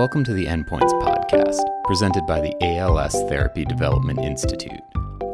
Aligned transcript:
Welcome 0.00 0.24
to 0.24 0.32
the 0.32 0.46
Endpoints 0.46 0.98
Podcast, 1.02 1.60
presented 1.84 2.24
by 2.26 2.40
the 2.40 2.56
ALS 2.62 3.12
Therapy 3.28 3.66
Development 3.66 4.18
Institute. 4.18 4.80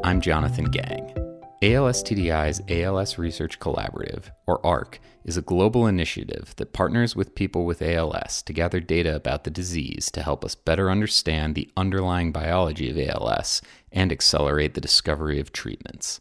I'm 0.02 0.20
Jonathan 0.20 0.64
Gang. 0.64 1.14
ALS 1.62 2.02
TDI's 2.02 2.60
ALS 2.68 3.16
Research 3.16 3.60
Collaborative, 3.60 4.24
or 4.44 4.66
ARC, 4.66 4.98
is 5.24 5.36
a 5.36 5.42
global 5.42 5.86
initiative 5.86 6.52
that 6.56 6.72
partners 6.72 7.14
with 7.14 7.36
people 7.36 7.64
with 7.64 7.80
ALS 7.80 8.42
to 8.42 8.52
gather 8.52 8.80
data 8.80 9.14
about 9.14 9.44
the 9.44 9.50
disease 9.50 10.10
to 10.10 10.20
help 10.20 10.44
us 10.44 10.56
better 10.56 10.90
understand 10.90 11.54
the 11.54 11.70
underlying 11.76 12.32
biology 12.32 12.90
of 12.90 12.98
ALS 12.98 13.62
and 13.92 14.10
accelerate 14.10 14.74
the 14.74 14.80
discovery 14.80 15.38
of 15.38 15.52
treatments. 15.52 16.20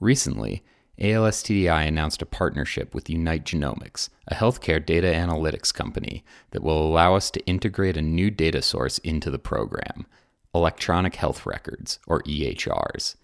Recently, 0.00 0.64
ALS 0.98 1.42
TDI 1.42 1.86
announced 1.86 2.22
a 2.22 2.26
partnership 2.26 2.94
with 2.94 3.10
Unite 3.10 3.44
Genomics, 3.44 4.08
a 4.28 4.34
healthcare 4.34 4.84
data 4.84 5.08
analytics 5.08 5.72
company 5.72 6.24
that 6.52 6.62
will 6.62 6.86
allow 6.86 7.14
us 7.14 7.30
to 7.32 7.46
integrate 7.46 7.98
a 7.98 8.02
new 8.02 8.30
data 8.30 8.62
source 8.62 8.98
into 8.98 9.30
the 9.30 9.38
program 9.38 10.06
electronic 10.54 11.16
health 11.16 11.44
records, 11.44 11.98
or 12.06 12.22
EHRs. 12.22 13.16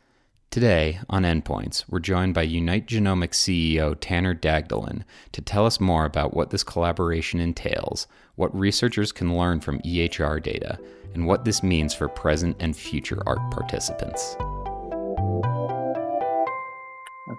Today, 0.51 1.01
on 1.09 1.23
Endpoints, 1.23 1.85
we're 1.89 1.99
joined 1.99 2.35
by 2.35 2.43
Unite 2.43 2.87
Genomics 2.87 3.37
CEO 3.37 3.95
Taner 3.95 4.39
Dagdelen 4.39 5.05
to 5.33 5.41
tell 5.41 5.65
us 5.65 5.81
more 5.81 6.05
about 6.05 6.35
what 6.35 6.51
this 6.51 6.63
collaboration 6.63 7.41
entails, 7.41 8.07
what 8.35 8.55
researchers 8.55 9.13
can 9.13 9.35
learn 9.35 9.61
from 9.61 9.81
EHR 9.81 10.43
data, 10.43 10.79
and 11.15 11.27
what 11.27 11.47
this 11.47 11.63
means 11.63 11.95
for 11.95 12.07
present 12.07 12.55
and 12.61 12.77
future 12.77 13.23
ARC 13.27 13.51
participants. 13.51 14.37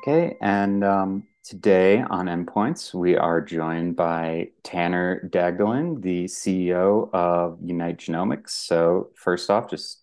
Okay, 0.05 0.35
and 0.41 0.83
um, 0.83 1.23
today 1.45 2.01
on 2.01 2.25
Endpoints, 2.25 2.93
we 2.93 3.15
are 3.15 3.39
joined 3.39 3.95
by 3.95 4.49
Taner 4.61 5.29
Dagdelen, 5.29 6.01
the 6.01 6.25
CEO 6.25 7.09
of 7.13 7.57
Unite 7.63 7.99
Genomics. 7.99 8.49
So, 8.49 9.11
first 9.15 9.49
off, 9.49 9.69
just 9.69 10.01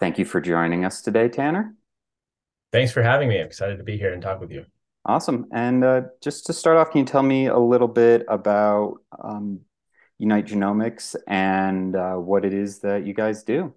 thank 0.00 0.18
you 0.18 0.24
for 0.24 0.40
joining 0.40 0.86
us 0.86 1.02
today, 1.02 1.28
Taner. 1.28 1.74
Thanks 2.72 2.90
for 2.90 3.02
having 3.02 3.28
me. 3.28 3.38
I'm 3.38 3.44
excited 3.44 3.76
to 3.76 3.84
be 3.84 3.98
here 3.98 4.14
and 4.14 4.22
talk 4.22 4.40
with 4.40 4.50
you. 4.50 4.64
Awesome. 5.04 5.46
And 5.52 5.84
uh, 5.84 6.02
just 6.22 6.46
to 6.46 6.54
start 6.54 6.78
off, 6.78 6.92
can 6.92 7.00
you 7.00 7.04
tell 7.04 7.22
me 7.22 7.48
a 7.48 7.58
little 7.58 7.88
bit 7.88 8.24
about 8.28 8.94
um, 9.22 9.60
Unite 10.16 10.46
Genomics 10.46 11.16
and 11.26 11.94
uh, 11.94 12.14
what 12.14 12.46
it 12.46 12.54
is 12.54 12.78
that 12.78 13.04
you 13.04 13.12
guys 13.12 13.42
do? 13.42 13.74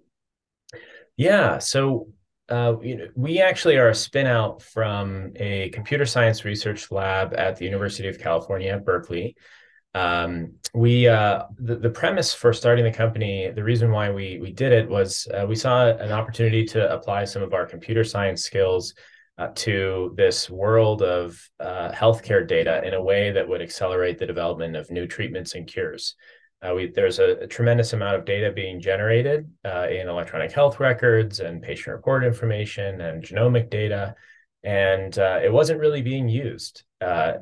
Yeah. 1.18 1.58
So 1.58 2.08
uh, 2.48 2.76
know, 2.96 3.08
we 3.14 3.40
actually 3.40 3.76
are 3.76 3.88
a 3.88 3.94
spin 3.94 4.26
out 4.26 4.62
from 4.62 5.32
a 5.36 5.70
computer 5.70 6.06
science 6.06 6.44
research 6.44 6.90
lab 6.90 7.34
at 7.34 7.56
the 7.56 7.64
University 7.64 8.08
of 8.08 8.18
California 8.18 8.72
at 8.72 8.84
Berkeley. 8.84 9.36
Um, 9.94 10.52
we 10.74 11.08
uh, 11.08 11.44
the, 11.58 11.76
the 11.76 11.90
premise 11.90 12.34
for 12.34 12.52
starting 12.52 12.84
the 12.84 12.92
company, 12.92 13.50
the 13.50 13.64
reason 13.64 13.90
why 13.90 14.10
we 14.10 14.38
we 14.40 14.52
did 14.52 14.72
it 14.72 14.88
was 14.88 15.26
uh, 15.32 15.46
we 15.46 15.56
saw 15.56 15.86
an 15.86 16.12
opportunity 16.12 16.64
to 16.66 16.92
apply 16.92 17.24
some 17.24 17.42
of 17.42 17.54
our 17.54 17.66
computer 17.66 18.04
science 18.04 18.42
skills 18.42 18.94
uh, 19.38 19.48
to 19.54 20.14
this 20.16 20.48
world 20.48 21.02
of 21.02 21.40
uh, 21.60 21.90
healthcare 21.92 22.46
data 22.46 22.86
in 22.86 22.94
a 22.94 23.02
way 23.02 23.30
that 23.32 23.48
would 23.48 23.62
accelerate 23.62 24.18
the 24.18 24.26
development 24.26 24.76
of 24.76 24.90
new 24.90 25.06
treatments 25.06 25.54
and 25.54 25.66
cures. 25.66 26.14
Uh, 26.66 26.74
we, 26.74 26.86
there's 26.88 27.18
a, 27.18 27.36
a, 27.42 27.46
tremendous 27.46 27.92
amount 27.92 28.16
of 28.16 28.24
data 28.24 28.50
being 28.50 28.80
generated 28.80 29.48
uh, 29.64 29.86
in 29.88 30.08
electronic 30.08 30.50
health 30.50 30.80
records 30.80 31.40
and 31.40 31.62
patient 31.62 31.94
report 31.94 32.24
information 32.24 33.00
and 33.02 33.22
genomic 33.22 33.70
data, 33.70 34.14
and 34.64 35.18
uh, 35.18 35.38
it 35.42 35.52
wasn't 35.52 35.78
really 35.78 36.02
being 36.02 36.28
used. 36.28 36.82
Uh, 37.00 37.34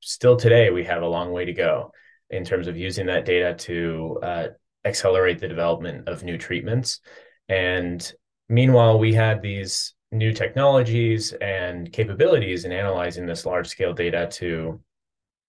still 0.00 0.36
today, 0.36 0.70
we 0.70 0.84
have 0.84 1.02
a 1.02 1.06
long 1.06 1.30
way 1.30 1.44
to 1.44 1.52
go 1.52 1.92
in 2.30 2.44
terms 2.44 2.66
of 2.66 2.76
using 2.76 3.06
that 3.06 3.24
data 3.24 3.54
to 3.54 4.18
uh, 4.22 4.46
accelerate 4.84 5.38
the 5.38 5.48
development 5.48 6.08
of 6.08 6.24
new 6.24 6.38
treatments. 6.38 7.00
And 7.48 8.12
meanwhile, 8.48 8.98
we 8.98 9.12
had 9.12 9.40
these 9.40 9.94
new 10.10 10.32
technologies 10.32 11.32
and 11.32 11.92
capabilities 11.92 12.64
in 12.64 12.72
analyzing 12.72 13.26
this 13.26 13.46
large 13.46 13.68
scale 13.68 13.92
data 13.92 14.28
to 14.32 14.80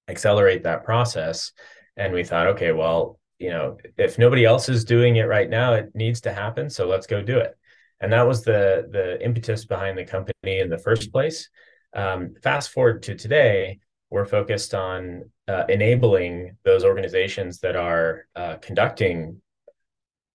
accelerate 0.08 0.64
that 0.64 0.84
process 0.84 1.52
and 1.98 2.14
we 2.14 2.24
thought 2.24 2.48
okay 2.48 2.72
well 2.72 3.20
you 3.40 3.50
know 3.50 3.78
if 3.98 4.18
nobody 4.18 4.46
else 4.46 4.70
is 4.70 4.86
doing 4.86 5.18
it 5.18 5.24
right 5.24 5.50
now 5.50 5.74
it 5.74 5.92
needs 5.94 6.22
to 6.22 6.34
happen 6.34 6.70
so 6.70 6.88
let's 6.88 7.08
go 7.08 7.22
do 7.22 7.38
it. 7.38 7.58
And 8.02 8.12
that 8.12 8.28
was 8.28 8.44
the 8.44 8.88
the 8.92 9.24
impetus 9.24 9.66
behind 9.66 9.98
the 9.98 10.06
company 10.06 10.60
in 10.60 10.70
the 10.70 10.78
first 10.78 11.12
place. 11.12 11.50
Um, 11.94 12.36
fast 12.44 12.72
forward 12.72 13.04
to 13.04 13.16
today 13.16 13.80
we're 14.10 14.26
focused 14.26 14.74
on 14.74 15.30
uh, 15.48 15.64
enabling 15.70 16.58
those 16.64 16.84
organizations 16.84 17.60
that 17.60 17.76
are 17.76 18.28
uh, 18.36 18.56
conducting 18.58 19.42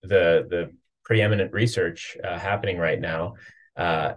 the 0.02 0.46
the 0.48 0.70
preeminent 1.04 1.52
research 1.52 2.16
uh, 2.22 2.38
happening 2.38 2.78
right 2.78 3.00
now. 3.00 3.34
Uh, 3.76 4.14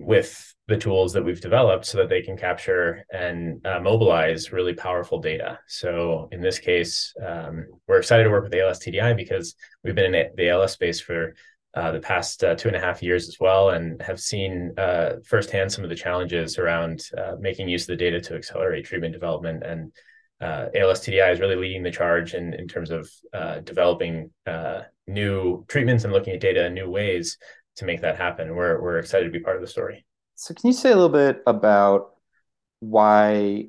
with 0.00 0.54
the 0.66 0.76
tools 0.76 1.12
that 1.12 1.24
we've 1.24 1.40
developed 1.40 1.84
so 1.84 1.98
that 1.98 2.08
they 2.08 2.22
can 2.22 2.36
capture 2.36 3.04
and 3.12 3.64
uh, 3.66 3.80
mobilize 3.80 4.52
really 4.52 4.72
powerful 4.72 5.20
data. 5.20 5.58
So 5.66 6.28
in 6.32 6.40
this 6.40 6.58
case, 6.58 7.12
um, 7.24 7.66
we're 7.88 7.98
excited 7.98 8.24
to 8.24 8.30
work 8.30 8.44
with 8.44 8.54
ALS 8.54 8.78
TDI 8.78 9.16
because 9.16 9.56
we've 9.82 9.96
been 9.96 10.14
in 10.14 10.30
the 10.36 10.48
ALS 10.48 10.72
space 10.72 11.00
for 11.00 11.34
uh, 11.74 11.92
the 11.92 12.00
past 12.00 12.42
uh, 12.42 12.54
two 12.54 12.68
and 12.68 12.76
a 12.76 12.80
half 12.80 13.02
years 13.02 13.28
as 13.28 13.36
well, 13.38 13.70
and 13.70 14.00
have 14.02 14.20
seen 14.20 14.72
uh, 14.76 15.14
firsthand 15.24 15.70
some 15.70 15.84
of 15.84 15.90
the 15.90 15.96
challenges 15.96 16.58
around 16.58 17.02
uh, 17.16 17.36
making 17.38 17.68
use 17.68 17.82
of 17.82 17.88
the 17.88 17.96
data 17.96 18.20
to 18.20 18.34
accelerate 18.34 18.84
treatment 18.84 19.12
development. 19.12 19.62
And 19.64 19.92
uh, 20.40 20.66
ALS 20.74 21.00
TDI 21.00 21.32
is 21.32 21.40
really 21.40 21.56
leading 21.56 21.82
the 21.82 21.90
charge 21.90 22.34
in, 22.34 22.54
in 22.54 22.66
terms 22.66 22.90
of 22.90 23.08
developing 23.64 24.30
new 25.06 25.64
treatments 25.68 26.04
and 26.04 26.12
looking 26.12 26.34
at 26.34 26.40
data 26.40 26.66
in 26.66 26.74
new 26.74 26.88
ways 26.88 27.36
to 27.80 27.86
make 27.86 28.00
that 28.02 28.16
happen. 28.16 28.54
We're 28.54 28.80
we're 28.80 28.98
excited 28.98 29.24
to 29.24 29.30
be 29.30 29.40
part 29.40 29.56
of 29.56 29.62
the 29.62 29.68
story. 29.68 30.06
So 30.36 30.54
can 30.54 30.68
you 30.68 30.72
say 30.72 30.92
a 30.92 30.94
little 30.94 31.08
bit 31.08 31.42
about 31.46 32.12
why 32.78 33.68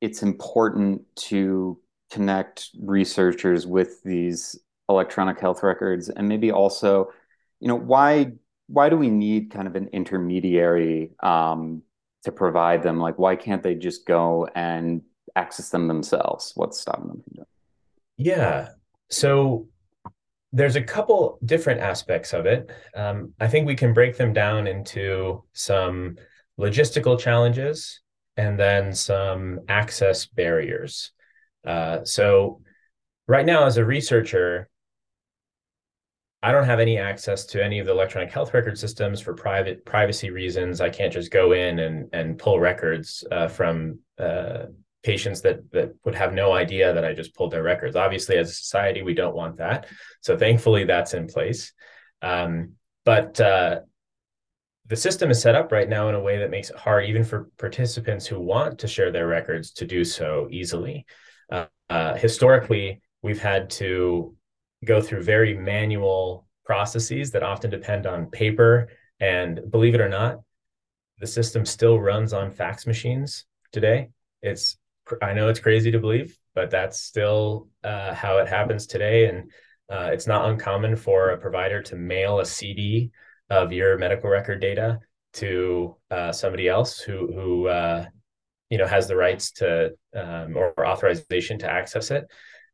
it's 0.00 0.22
important 0.22 1.02
to 1.16 1.80
connect 2.12 2.70
researchers 2.80 3.66
with 3.66 4.02
these 4.04 4.58
electronic 4.88 5.40
health 5.40 5.62
records 5.62 6.08
and 6.08 6.28
maybe 6.28 6.52
also, 6.52 7.10
you 7.60 7.68
know, 7.68 7.74
why 7.74 8.32
why 8.68 8.88
do 8.88 8.96
we 8.96 9.10
need 9.10 9.50
kind 9.50 9.68
of 9.68 9.76
an 9.76 9.88
intermediary 9.92 11.12
um, 11.22 11.82
to 12.24 12.32
provide 12.32 12.82
them? 12.82 12.98
Like, 12.98 13.18
why 13.18 13.36
can't 13.36 13.62
they 13.62 13.76
just 13.76 14.06
go 14.06 14.48
and 14.54 15.02
access 15.36 15.70
them 15.70 15.86
themselves? 15.86 16.52
What's 16.56 16.80
stopping 16.80 17.08
them 17.08 17.22
from 17.22 17.32
doing? 17.36 17.46
Yeah. 18.16 18.70
So 19.08 19.68
there's 20.56 20.76
a 20.76 20.82
couple 20.82 21.38
different 21.44 21.82
aspects 21.82 22.32
of 22.32 22.46
it. 22.46 22.70
Um, 22.94 23.34
I 23.38 23.46
think 23.46 23.66
we 23.66 23.76
can 23.76 23.92
break 23.92 24.16
them 24.16 24.32
down 24.32 24.66
into 24.66 25.44
some 25.52 26.16
logistical 26.58 27.20
challenges 27.20 28.00
and 28.38 28.58
then 28.58 28.94
some 28.94 29.60
access 29.68 30.24
barriers. 30.24 31.12
Uh, 31.66 32.04
so, 32.04 32.62
right 33.28 33.44
now, 33.44 33.66
as 33.66 33.76
a 33.76 33.84
researcher, 33.84 34.70
I 36.42 36.52
don't 36.52 36.64
have 36.64 36.80
any 36.80 36.96
access 36.96 37.44
to 37.46 37.62
any 37.62 37.78
of 37.78 37.84
the 37.84 37.92
electronic 37.92 38.32
health 38.32 38.54
record 38.54 38.78
systems 38.78 39.20
for 39.20 39.34
private 39.34 39.84
privacy 39.84 40.30
reasons. 40.30 40.80
I 40.80 40.88
can't 40.88 41.12
just 41.12 41.30
go 41.30 41.52
in 41.52 41.80
and 41.80 42.08
and 42.14 42.38
pull 42.38 42.58
records 42.58 43.24
uh, 43.30 43.48
from 43.48 43.98
uh, 44.18 44.66
patients 45.06 45.40
that 45.42 45.58
that 45.72 45.94
would 46.04 46.16
have 46.16 46.32
no 46.34 46.52
idea 46.52 46.92
that 46.92 47.04
I 47.04 47.14
just 47.14 47.34
pulled 47.34 47.52
their 47.52 47.62
records. 47.62 47.96
Obviously, 47.96 48.36
as 48.36 48.50
a 48.50 48.54
society, 48.64 49.02
we 49.02 49.14
don't 49.14 49.36
want 49.36 49.56
that. 49.58 49.86
So 50.20 50.36
thankfully, 50.36 50.84
that's 50.84 51.14
in 51.14 51.26
place. 51.28 51.72
Um, 52.20 52.72
but 53.04 53.40
uh, 53.40 53.80
the 54.88 54.96
system 54.96 55.30
is 55.30 55.40
set 55.40 55.54
up 55.54 55.70
right 55.70 55.88
now 55.88 56.08
in 56.08 56.16
a 56.16 56.20
way 56.28 56.38
that 56.38 56.50
makes 56.50 56.70
it 56.70 56.76
hard, 56.76 57.06
even 57.06 57.24
for 57.24 57.48
participants 57.56 58.26
who 58.26 58.40
want 58.40 58.80
to 58.80 58.88
share 58.88 59.12
their 59.12 59.28
records, 59.28 59.72
to 59.74 59.86
do 59.86 60.04
so 60.04 60.48
easily. 60.50 61.06
Uh, 61.50 61.66
uh, 61.88 62.14
historically, 62.14 63.00
we've 63.22 63.42
had 63.52 63.70
to 63.70 64.34
go 64.84 65.00
through 65.00 65.22
very 65.22 65.56
manual 65.56 66.46
processes 66.64 67.30
that 67.30 67.42
often 67.42 67.70
depend 67.70 68.06
on 68.06 68.30
paper. 68.30 68.88
And 69.20 69.70
believe 69.70 69.94
it 69.94 70.00
or 70.00 70.08
not, 70.08 70.40
the 71.20 71.26
system 71.26 71.64
still 71.64 71.98
runs 71.98 72.32
on 72.32 72.50
fax 72.50 72.86
machines 72.86 73.46
today. 73.72 74.10
It's 74.42 74.76
I 75.22 75.32
know 75.32 75.48
it's 75.48 75.60
crazy 75.60 75.90
to 75.90 75.98
believe, 75.98 76.36
but 76.54 76.70
that's 76.70 77.00
still 77.00 77.68
uh, 77.84 78.14
how 78.14 78.38
it 78.38 78.48
happens 78.48 78.86
today. 78.86 79.26
And 79.26 79.50
uh, 79.90 80.10
it's 80.12 80.26
not 80.26 80.48
uncommon 80.48 80.96
for 80.96 81.30
a 81.30 81.38
provider 81.38 81.82
to 81.82 81.96
mail 81.96 82.40
a 82.40 82.46
CD 82.46 83.10
of 83.50 83.72
your 83.72 83.98
medical 83.98 84.28
record 84.28 84.60
data 84.60 84.98
to 85.34 85.96
uh, 86.10 86.32
somebody 86.32 86.68
else 86.68 86.98
who 86.98 87.32
who 87.32 87.68
uh, 87.68 88.06
you 88.70 88.78
know 88.78 88.86
has 88.86 89.06
the 89.06 89.16
rights 89.16 89.52
to 89.52 89.90
um, 90.14 90.56
or 90.56 90.86
authorization 90.86 91.58
to 91.58 91.70
access 91.70 92.10
it. 92.10 92.26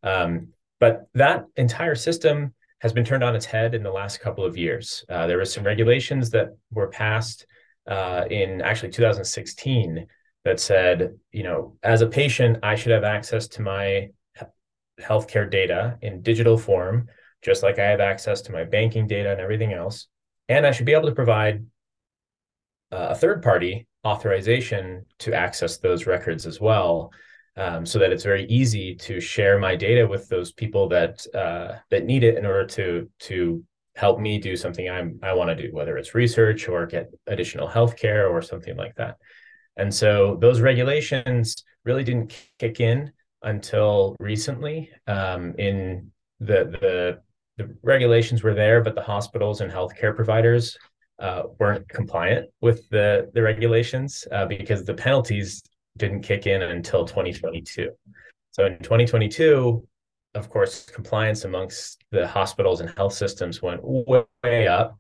Um, 0.02 0.48
but 0.80 1.06
that 1.14 1.44
entire 1.56 1.94
system 1.94 2.54
has 2.80 2.92
been 2.92 3.04
turned 3.04 3.22
on 3.22 3.36
its 3.36 3.46
head 3.46 3.74
in 3.74 3.82
the 3.82 3.90
last 3.90 4.20
couple 4.20 4.44
of 4.44 4.56
years. 4.56 5.04
Uh, 5.08 5.26
there 5.26 5.36
were 5.36 5.44
some 5.44 5.64
regulations 5.64 6.30
that 6.30 6.48
were 6.72 6.88
passed 6.88 7.46
uh, 7.86 8.24
in 8.30 8.60
actually 8.60 8.90
2016 8.90 10.06
that 10.44 10.60
said, 10.60 11.18
you 11.30 11.42
know, 11.42 11.76
as 11.82 12.00
a 12.00 12.06
patient, 12.06 12.58
I 12.62 12.74
should 12.74 12.92
have 12.92 13.04
access 13.04 13.48
to 13.48 13.62
my 13.62 14.10
healthcare 15.00 15.50
data 15.50 15.98
in 16.02 16.22
digital 16.22 16.58
form, 16.58 17.08
just 17.42 17.62
like 17.62 17.78
I 17.78 17.84
have 17.84 18.00
access 18.00 18.42
to 18.42 18.52
my 18.52 18.64
banking 18.64 19.06
data 19.06 19.30
and 19.30 19.40
everything 19.40 19.72
else. 19.72 20.08
And 20.48 20.66
I 20.66 20.72
should 20.72 20.86
be 20.86 20.92
able 20.92 21.08
to 21.08 21.14
provide 21.14 21.64
uh, 22.90 23.08
a 23.10 23.14
third 23.14 23.42
party 23.42 23.86
authorization 24.04 25.06
to 25.20 25.32
access 25.32 25.78
those 25.78 26.06
records 26.06 26.46
as 26.46 26.60
well. 26.60 27.12
Um, 27.54 27.84
so 27.84 27.98
that 27.98 28.12
it's 28.12 28.24
very 28.24 28.46
easy 28.46 28.94
to 28.94 29.20
share 29.20 29.58
my 29.58 29.76
data 29.76 30.06
with 30.06 30.26
those 30.30 30.52
people 30.52 30.88
that 30.88 31.26
uh, 31.34 31.76
that 31.90 32.06
need 32.06 32.24
it 32.24 32.38
in 32.38 32.46
order 32.46 32.66
to 32.68 33.10
to 33.20 33.62
help 33.94 34.18
me 34.18 34.38
do 34.38 34.56
something 34.56 34.88
I'm 34.88 35.20
I 35.22 35.34
want 35.34 35.50
to 35.50 35.62
do, 35.62 35.68
whether 35.70 35.98
it's 35.98 36.14
research 36.14 36.66
or 36.66 36.86
get 36.86 37.10
additional 37.26 37.68
healthcare 37.68 38.30
or 38.30 38.40
something 38.40 38.74
like 38.74 38.94
that. 38.96 39.18
And 39.76 39.92
so 39.92 40.36
those 40.40 40.60
regulations 40.60 41.54
really 41.84 42.04
didn't 42.04 42.34
kick 42.58 42.80
in 42.80 43.12
until 43.42 44.16
recently. 44.20 44.90
Um, 45.06 45.54
in 45.58 46.10
the, 46.40 46.64
the 46.80 47.20
the 47.58 47.76
regulations 47.82 48.42
were 48.42 48.54
there, 48.54 48.82
but 48.82 48.94
the 48.94 49.02
hospitals 49.02 49.60
and 49.60 49.70
healthcare 49.70 50.14
providers 50.14 50.76
uh, 51.18 51.44
weren't 51.58 51.88
compliant 51.88 52.50
with 52.60 52.88
the 52.88 53.30
the 53.34 53.42
regulations 53.42 54.26
uh, 54.32 54.46
because 54.46 54.84
the 54.84 54.94
penalties 54.94 55.62
didn't 55.96 56.22
kick 56.22 56.46
in 56.46 56.62
until 56.62 57.04
2022. 57.04 57.90
So 58.52 58.66
in 58.66 58.78
2022, 58.78 59.86
of 60.34 60.48
course, 60.48 60.86
compliance 60.86 61.44
amongst 61.44 62.02
the 62.10 62.26
hospitals 62.26 62.80
and 62.80 62.90
health 62.96 63.12
systems 63.12 63.60
went 63.60 63.80
way, 63.82 64.24
way 64.42 64.66
up. 64.66 64.96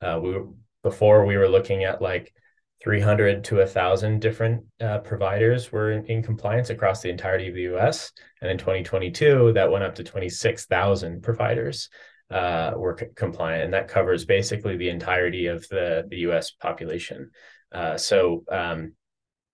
Uh, 0.00 0.18
we 0.22 0.40
before 0.82 1.24
we 1.24 1.36
were 1.36 1.48
looking 1.48 1.84
at 1.84 2.02
like 2.02 2.34
300 2.82 3.44
to 3.44 3.56
1,000 3.56 4.20
different 4.20 4.64
uh, 4.80 4.98
providers 4.98 5.70
were 5.70 5.92
in, 5.92 6.04
in, 6.06 6.22
compliance 6.22 6.70
across 6.70 7.00
the 7.00 7.10
entirety 7.10 7.48
of 7.48 7.54
the 7.54 7.74
US. 7.76 8.10
And 8.40 8.50
in 8.50 8.58
2022, 8.58 9.52
that 9.52 9.70
went 9.70 9.84
up 9.84 9.94
to 9.96 10.04
26,000 10.04 11.22
providers 11.22 11.88
uh, 12.30 12.72
were 12.76 12.96
c- 12.98 13.06
compliant. 13.14 13.64
And 13.64 13.74
that 13.74 13.88
covers 13.88 14.24
basically 14.24 14.76
the 14.76 14.88
entirety 14.88 15.46
of 15.46 15.66
the, 15.68 16.06
the 16.08 16.18
US 16.28 16.50
population. 16.50 17.30
Uh, 17.70 17.96
so, 17.96 18.44
um, 18.50 18.94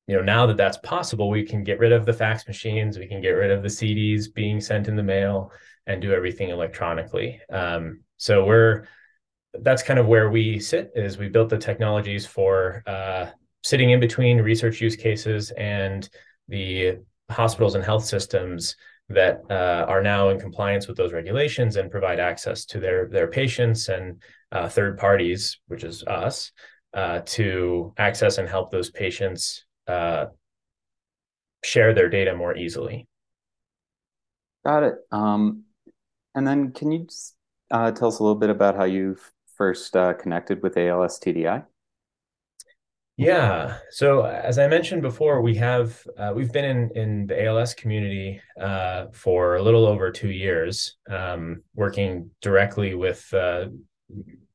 you 0.06 0.16
know, 0.16 0.22
now 0.22 0.46
that 0.46 0.56
that's 0.56 0.78
possible, 0.78 1.28
we 1.28 1.44
can 1.44 1.64
get 1.64 1.78
rid 1.78 1.92
of 1.92 2.06
the 2.06 2.14
fax 2.14 2.46
machines, 2.46 2.98
we 2.98 3.08
can 3.08 3.20
get 3.20 3.31
rid 3.32 3.50
of 3.50 3.62
the 3.62 3.69
CDs 3.69 4.32
being 4.32 4.58
sent 4.58 4.88
in 4.88 4.96
the 4.96 5.02
mail 5.02 5.52
and 5.86 6.00
do 6.00 6.12
everything 6.12 6.48
electronically. 6.48 7.40
Um, 7.50 8.00
so 8.16 8.46
we're 8.46 8.84
that's 9.54 9.82
kind 9.82 9.98
of 9.98 10.06
where 10.06 10.30
we 10.30 10.58
sit 10.58 10.92
is 10.94 11.18
we 11.18 11.28
built 11.28 11.48
the 11.48 11.58
technologies 11.58 12.26
for 12.26 12.82
uh, 12.86 13.26
sitting 13.62 13.90
in 13.90 14.00
between 14.00 14.38
research 14.40 14.80
use 14.80 14.96
cases 14.96 15.50
and 15.52 16.08
the 16.48 16.98
hospitals 17.30 17.74
and 17.74 17.84
health 17.84 18.04
systems 18.04 18.76
that 19.08 19.40
uh, 19.50 19.86
are 19.88 20.02
now 20.02 20.28
in 20.28 20.38
compliance 20.38 20.86
with 20.86 20.96
those 20.96 21.12
regulations 21.12 21.76
and 21.76 21.90
provide 21.90 22.20
access 22.20 22.64
to 22.66 22.78
their 22.78 23.08
their 23.08 23.26
patients 23.26 23.88
and 23.88 24.22
uh, 24.52 24.68
third 24.68 24.98
parties, 24.98 25.58
which 25.66 25.84
is 25.84 26.04
us, 26.04 26.52
uh, 26.94 27.20
to 27.24 27.92
access 27.96 28.38
and 28.38 28.48
help 28.48 28.70
those 28.70 28.90
patients 28.90 29.64
uh, 29.86 30.26
share 31.64 31.94
their 31.94 32.08
data 32.08 32.34
more 32.34 32.56
easily. 32.56 33.06
Got 34.64 34.82
it. 34.82 34.94
Um, 35.10 35.64
and 36.34 36.46
then 36.46 36.72
can 36.72 36.92
you 36.92 37.06
uh, 37.70 37.90
tell 37.92 38.08
us 38.08 38.18
a 38.18 38.22
little 38.22 38.38
bit 38.38 38.50
about 38.50 38.76
how 38.76 38.84
you've 38.84 39.32
first 39.58 39.94
uh, 39.96 40.14
connected 40.14 40.62
with 40.62 40.78
ALS 40.78 41.19
TDI? 41.19 41.64
Yeah. 43.19 43.78
So 43.90 44.22
as 44.22 44.60
I 44.60 44.69
mentioned 44.69 45.02
before, 45.02 45.43
we 45.43 45.56
have 45.56 46.00
uh, 46.16 46.32
we've 46.37 46.52
been 46.52 46.64
in 46.64 46.90
in 46.94 47.26
the 47.26 47.44
ALS 47.46 47.75
community 47.75 48.40
uh, 48.58 49.06
for 49.12 49.56
a 49.56 49.62
little 49.62 49.87
over 49.87 50.12
two 50.12 50.31
years, 50.31 50.96
um, 51.10 51.64
working 51.75 52.31
directly 52.40 52.94
with 52.94 53.28
uh, 53.34 53.66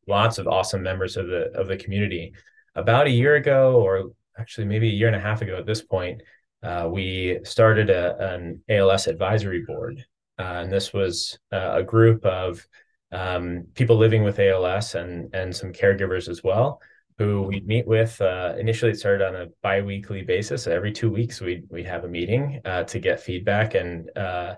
lots 0.07 0.38
of 0.38 0.47
awesome 0.47 0.81
members 0.81 1.17
of 1.17 1.27
the 1.27 1.51
of 1.55 1.67
the 1.67 1.75
community. 1.75 2.33
About 2.75 3.05
a 3.05 3.11
year 3.11 3.35
ago, 3.35 3.81
or 3.81 4.11
actually 4.39 4.65
maybe 4.65 4.88
a 4.88 4.94
year 4.94 5.07
and 5.07 5.15
a 5.17 5.19
half 5.19 5.41
ago 5.41 5.57
at 5.57 5.65
this 5.65 5.81
point, 5.81 6.21
uh, 6.63 6.88
we 6.89 7.39
started 7.44 7.89
a, 7.89 8.33
an 8.33 8.63
ALS 8.69 9.07
advisory 9.07 9.63
board, 9.67 10.05
uh, 10.39 10.61
and 10.63 10.71
this 10.71 10.94
was 10.94 11.38
uh, 11.51 11.73
a 11.75 11.83
group 11.83 12.25
of 12.25 12.65
um, 13.13 13.68
people 13.75 13.98
living 13.98 14.24
with 14.24 14.39
ALS 14.39 14.95
and 14.95 15.33
and 15.33 15.56
some 15.56 15.71
caregivers 15.71 16.27
as 16.27 16.44
well 16.44 16.81
who 17.18 17.44
we 17.44 17.62
meet 17.62 17.88
with. 17.88 18.19
Uh, 18.19 18.54
initially, 18.57 18.92
it 18.92 19.00
started 19.00 19.25
on 19.25 19.36
a 19.36 19.48
biweekly 19.62 20.24
basis. 20.24 20.68
Every 20.68 20.92
two 20.92 21.12
weeks, 21.12 21.42
we 21.42 21.63
we 21.69 21.83
have 21.83 22.04
a 22.04 22.07
meeting 22.07 22.62
uh, 22.65 22.83
to 22.86 23.00
get 23.00 23.19
feedback 23.19 23.75
and 23.75 24.10
uh, 24.18 24.56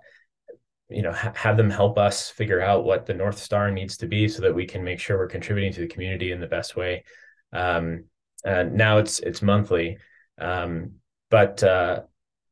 you 0.89 1.01
know 1.01 1.11
ha- 1.11 1.33
have 1.35 1.57
them 1.57 1.69
help 1.69 1.97
us 1.97 2.29
figure 2.29 2.61
out 2.61 2.85
what 2.85 3.05
the 3.05 3.13
north 3.13 3.37
star 3.37 3.71
needs 3.71 3.97
to 3.97 4.07
be 4.07 4.27
so 4.27 4.41
that 4.41 4.55
we 4.55 4.65
can 4.65 4.83
make 4.83 4.99
sure 4.99 5.17
we're 5.17 5.27
contributing 5.27 5.73
to 5.73 5.81
the 5.81 5.87
community 5.87 6.31
in 6.31 6.39
the 6.39 6.47
best 6.47 6.75
way. 6.75 7.03
Um, 7.51 8.05
and 8.43 8.73
now 8.73 8.99
it's 8.99 9.19
it's 9.19 9.41
monthly, 9.41 9.97
um, 10.39 10.93
but 11.29 11.61
uh, 11.63 12.03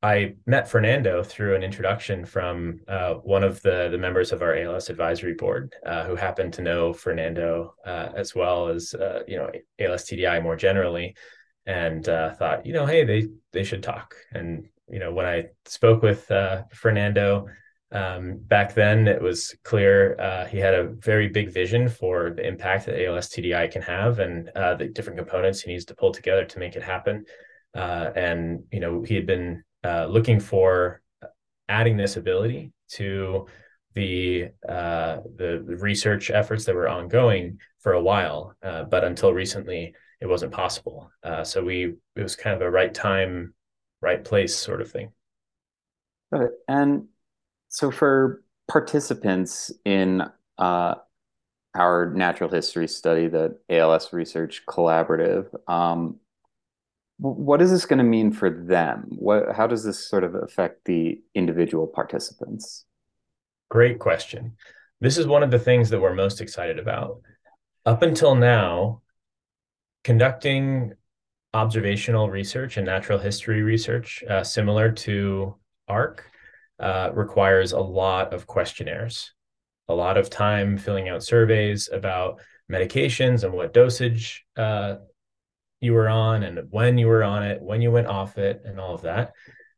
I 0.04 0.36
met 0.46 0.68
Fernando 0.68 1.24
through 1.24 1.56
an 1.56 1.64
introduction 1.64 2.26
from 2.26 2.82
uh, 2.90 3.14
one 3.14 3.42
of 3.42 3.62
the 3.62 3.88
the 3.90 3.98
members 3.98 4.34
of 4.34 4.42
our 4.42 4.54
ALS 4.54 4.90
advisory 4.90 5.34
board, 5.34 5.74
uh, 5.86 6.04
who 6.04 6.18
happened 6.18 6.52
to 6.54 6.62
know 6.62 6.92
Fernando 6.92 7.74
uh, 7.86 8.10
as 8.14 8.36
well 8.36 8.68
as 8.68 8.94
uh, 8.94 9.24
you 9.30 9.38
know 9.38 9.50
ALS 9.80 10.04
TDI 10.04 10.44
more 10.44 10.58
generally, 10.58 11.16
and 11.66 12.10
uh, 12.10 12.34
thought 12.34 12.66
you 12.66 12.74
know 12.74 12.86
hey 12.86 13.06
they 13.06 13.30
they 13.54 13.64
should 13.64 13.82
talk. 13.82 14.14
And 14.34 14.68
you 14.90 15.00
know 15.00 15.14
when 15.14 15.26
I 15.26 15.46
spoke 15.64 16.02
with 16.02 16.30
uh, 16.30 16.64
Fernando 16.74 17.48
um, 17.94 18.40
back 18.40 18.74
then, 18.74 19.08
it 19.08 19.22
was 19.22 19.56
clear 19.64 20.18
he 20.52 20.58
had 20.58 20.74
a 20.74 20.90
very 21.00 21.30
big 21.30 21.50
vision 21.50 21.88
for 21.88 22.32
the 22.32 22.46
impact 22.46 22.88
that 22.88 23.02
ALS 23.02 23.30
TDI 23.30 23.72
can 23.72 23.82
have 23.82 24.20
and 24.20 24.48
the 24.54 24.92
different 24.94 25.18
components 25.18 25.62
he 25.62 25.72
needs 25.72 25.86
to 25.86 25.96
pull 25.96 26.12
together 26.12 26.44
to 26.44 26.60
make 26.60 26.76
it 26.76 26.84
happen. 26.84 27.24
and 27.74 28.66
you 28.70 28.82
know 28.82 29.02
he 29.02 29.16
had 29.16 29.26
been 29.26 29.64
uh, 29.84 30.08
looking 30.10 30.40
for 30.40 31.02
adding 31.70 31.98
this 31.98 32.18
ability 32.18 32.72
to 32.90 33.48
the, 33.94 34.50
uh, 34.68 35.18
the 35.36 35.64
research 35.80 36.32
efforts 36.32 36.66
that 36.66 36.76
were 36.76 36.90
ongoing 36.90 37.60
for 37.80 37.94
a 37.94 38.02
while, 38.02 38.56
uh, 38.64 38.84
but 38.84 39.04
until 39.04 39.34
recently 39.34 39.94
it 40.22 40.28
wasn't 40.28 40.52
possible. 40.52 41.12
Uh, 41.22 41.44
so 41.44 41.64
we 41.64 41.94
it 42.16 42.22
was 42.24 42.36
kind 42.36 42.56
of 42.56 42.62
a 42.62 42.72
right 42.72 42.94
time, 42.94 43.54
right 44.02 44.24
place 44.24 44.56
sort 44.56 44.82
of 44.82 44.90
thing. 44.90 45.12
Got 46.32 46.44
it. 46.44 46.52
And 46.68 47.08
so 47.68 47.92
for 47.92 48.42
participants 48.68 49.72
in 49.84 50.24
uh, 50.58 50.96
our 51.76 52.14
natural 52.14 52.50
history 52.50 52.88
study, 52.88 53.28
the 53.28 53.58
ALS 53.70 54.14
Research 54.14 54.64
Collaborative, 54.68 55.48
um, 55.68 56.20
what 57.18 57.62
is 57.62 57.72
this 57.72 57.86
going 57.86 58.00
to 58.00 58.04
mean 58.04 58.32
for 58.32 58.50
them? 58.50 59.06
What, 59.10 59.56
how 59.56 59.68
does 59.68 59.84
this 59.84 60.08
sort 60.08 60.24
of 60.24 60.36
affect 60.36 60.86
the 60.86 61.22
individual 61.36 61.88
participants? 61.88 62.86
Great 63.70 64.00
question. 64.00 64.58
This 65.00 65.18
is 65.18 65.28
one 65.28 65.44
of 65.44 65.52
the 65.52 65.60
things 65.60 65.90
that 65.90 66.02
we're 66.02 66.16
most 66.16 66.42
excited 66.42 66.80
about. 66.80 67.22
Up 67.86 68.02
until 68.02 68.36
now, 68.36 69.02
conducting 70.04 70.94
observational 71.54 72.30
research 72.30 72.78
and 72.78 72.86
natural 72.86 73.20
history 73.20 73.62
research, 73.62 74.24
uh, 74.30 74.44
similar 74.44 74.92
to 74.92 75.56
ARC, 75.88 76.26
uh, 76.80 77.12
requires 77.14 77.74
a 77.74 77.80
lot 77.80 78.34
of 78.34 78.48
questionnaires, 78.48 79.34
a 79.88 79.94
lot 79.94 80.18
of 80.18 80.30
time 80.30 80.78
filling 80.78 81.10
out 81.10 81.24
surveys 81.24 81.90
about 81.92 82.42
medications 82.72 83.44
and 83.44 83.54
what 83.54 83.74
dosage 83.74 84.46
uh, 84.58 84.96
you 85.84 85.94
were 85.94 86.10
on 86.10 86.44
and 86.44 86.60
when 86.70 86.98
you 86.98 87.08
were 87.08 87.24
on 87.24 87.44
it, 87.44 87.62
when 87.62 87.82
you 87.82 87.92
went 87.92 88.08
off 88.08 88.38
it, 88.38 88.62
and 88.66 88.80
all 88.80 88.96
of 88.96 89.02
that. 89.02 89.34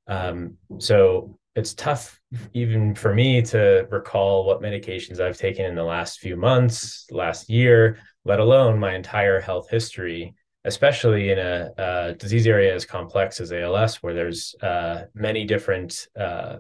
Um, 0.08 0.58
so 0.78 1.40
it's 1.56 1.74
tough 1.74 2.20
even 2.54 2.94
for 2.94 3.14
me 3.14 3.42
to 3.42 3.88
recall 3.90 4.46
what 4.46 4.62
medications 4.62 5.20
I've 5.20 5.38
taken 5.38 5.66
in 5.66 5.76
the 5.76 5.84
last 5.84 6.20
few 6.20 6.36
months, 6.36 7.08
last 7.12 7.50
year, 7.50 7.98
let 8.26 8.40
alone 8.40 8.78
my 8.78 8.94
entire 8.94 9.40
health 9.40 9.70
history, 9.70 10.36
especially 10.66 11.32
in 11.32 11.40
a, 11.40 11.72
a 11.78 12.14
disease 12.14 12.46
area 12.46 12.76
as 12.76 12.86
complex 12.86 13.40
as 13.40 13.54
ALS, 13.54 14.04
where 14.04 14.14
there's 14.14 14.54
uh, 14.62 15.04
many 15.14 15.46
different, 15.46 16.08
uh, 16.20 16.58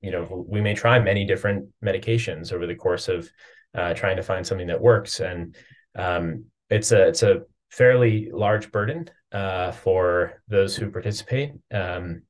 you 0.00 0.10
know, 0.10 0.44
we 0.48 0.60
may 0.60 0.74
try 0.74 0.98
many 0.98 1.24
different 1.24 1.68
medications 1.84 2.52
over 2.52 2.66
the 2.66 2.74
course 2.74 3.08
of 3.08 3.30
uh, 3.74 3.92
trying 3.94 4.16
to 4.16 4.22
find 4.22 4.46
something 4.46 4.66
that 4.68 4.80
works. 4.80 5.20
And 5.20 5.54
um, 5.94 6.46
it's 6.70 6.90
a 6.90 7.08
it's 7.08 7.22
a 7.22 7.42
fairly 7.72 8.30
large 8.30 8.70
burden 8.70 9.08
uh, 9.32 9.72
for 9.72 10.42
those 10.46 10.76
who 10.76 10.90
participate. 10.90 11.52
Um, 11.72 12.22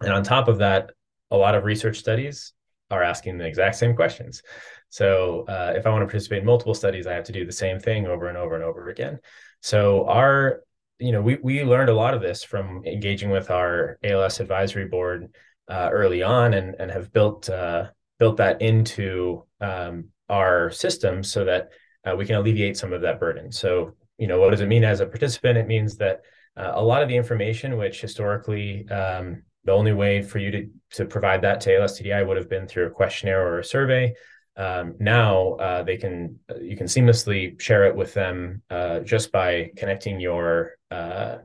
and 0.00 0.12
on 0.12 0.22
top 0.22 0.48
of 0.48 0.58
that, 0.58 0.90
a 1.30 1.36
lot 1.36 1.54
of 1.54 1.64
research 1.64 1.98
studies 1.98 2.54
are 2.90 3.02
asking 3.02 3.36
the 3.36 3.46
exact 3.46 3.76
same 3.76 3.94
questions. 3.94 4.42
So 4.88 5.44
uh, 5.46 5.74
if 5.76 5.86
I 5.86 5.90
want 5.90 6.00
to 6.00 6.06
participate 6.06 6.38
in 6.38 6.46
multiple 6.46 6.74
studies, 6.74 7.06
I 7.06 7.12
have 7.12 7.24
to 7.24 7.32
do 7.32 7.44
the 7.44 7.52
same 7.52 7.78
thing 7.78 8.06
over 8.06 8.28
and 8.28 8.38
over 8.38 8.54
and 8.54 8.64
over 8.64 8.88
again. 8.88 9.18
So 9.60 10.06
our, 10.06 10.62
you 10.98 11.12
know, 11.12 11.20
we 11.20 11.36
we 11.42 11.62
learned 11.64 11.90
a 11.90 11.94
lot 11.94 12.14
of 12.14 12.22
this 12.22 12.42
from 12.42 12.82
engaging 12.86 13.28
with 13.28 13.50
our 13.50 13.98
ALS 14.02 14.40
advisory 14.40 14.86
board 14.86 15.28
uh, 15.68 15.90
early 15.92 16.22
on, 16.22 16.54
and 16.54 16.74
and 16.78 16.90
have 16.90 17.12
built 17.12 17.50
uh, 17.50 17.88
built 18.18 18.38
that 18.38 18.62
into 18.62 19.44
um, 19.60 20.08
our 20.30 20.70
system 20.70 21.22
so 21.22 21.44
that 21.44 21.68
uh, 22.04 22.16
we 22.16 22.24
can 22.24 22.36
alleviate 22.36 22.76
some 22.76 22.92
of 22.92 23.02
that 23.02 23.20
burden. 23.20 23.52
So, 23.52 23.94
you 24.18 24.26
know, 24.26 24.40
what 24.40 24.50
does 24.50 24.60
it 24.60 24.68
mean 24.68 24.84
as 24.84 25.00
a 25.00 25.06
participant? 25.06 25.58
It 25.58 25.66
means 25.66 25.96
that 25.96 26.22
uh, 26.56 26.72
a 26.74 26.82
lot 26.82 27.02
of 27.02 27.08
the 27.08 27.16
information, 27.16 27.76
which 27.76 28.00
historically 28.00 28.88
um, 28.90 29.42
the 29.64 29.72
only 29.72 29.92
way 29.92 30.22
for 30.22 30.38
you 30.38 30.50
to, 30.50 30.70
to 30.92 31.04
provide 31.04 31.42
that 31.42 31.60
to 31.62 31.70
ALSTDI 31.70 32.26
would 32.26 32.36
have 32.36 32.48
been 32.48 32.66
through 32.66 32.86
a 32.86 32.90
questionnaire 32.90 33.46
or 33.46 33.60
a 33.60 33.64
survey. 33.64 34.14
Um, 34.56 34.96
now 34.98 35.52
uh, 35.54 35.82
they 35.84 35.96
can 35.96 36.40
you 36.60 36.76
can 36.76 36.88
seamlessly 36.88 37.60
share 37.60 37.84
it 37.84 37.94
with 37.94 38.12
them 38.12 38.62
uh, 38.70 39.00
just 39.00 39.30
by 39.30 39.70
connecting 39.76 40.18
your 40.18 40.72
uh, 40.90 41.36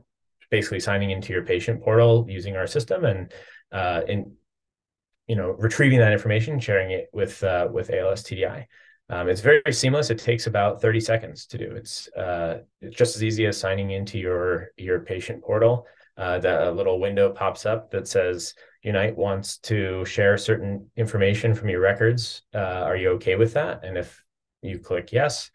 basically 0.50 0.80
signing 0.80 1.10
into 1.10 1.32
your 1.32 1.44
patient 1.44 1.82
portal 1.82 2.26
using 2.28 2.56
our 2.56 2.66
system 2.66 3.04
and 3.04 3.32
uh, 3.70 4.00
in 4.08 4.32
you 5.28 5.36
know 5.36 5.50
retrieving 5.50 6.00
that 6.00 6.12
information, 6.12 6.58
sharing 6.58 6.90
it 6.90 7.08
with 7.12 7.42
uh, 7.44 7.68
with 7.70 7.88
ALSTDI. 7.88 8.66
Um, 9.10 9.28
it's 9.28 9.40
very, 9.40 9.60
very, 9.64 9.74
seamless. 9.74 10.10
It 10.10 10.18
takes 10.18 10.46
about 10.46 10.80
30 10.80 11.00
seconds 11.00 11.46
to 11.46 11.58
do. 11.58 11.72
It's, 11.72 12.08
uh, 12.12 12.60
it's 12.80 12.96
just 12.96 13.16
as 13.16 13.22
easy 13.22 13.46
as 13.46 13.58
signing 13.58 13.90
into 13.90 14.18
your 14.18 14.70
your 14.76 15.00
patient 15.00 15.42
portal. 15.42 15.86
Uh, 16.16 16.38
that 16.38 16.68
a 16.68 16.70
little 16.70 17.00
window 17.00 17.30
pops 17.30 17.66
up 17.66 17.90
that 17.90 18.06
says 18.06 18.54
Unite 18.82 19.16
wants 19.16 19.58
to 19.58 20.04
share 20.04 20.38
certain 20.38 20.88
information 20.96 21.54
from 21.54 21.68
your 21.68 21.80
records. 21.80 22.42
Uh, 22.54 22.58
are 22.58 22.96
you 22.96 23.10
okay 23.10 23.34
with 23.34 23.54
that? 23.54 23.84
And 23.84 23.98
if 23.98 24.24
you 24.62 24.78
click 24.78 25.10
yes, 25.10 25.50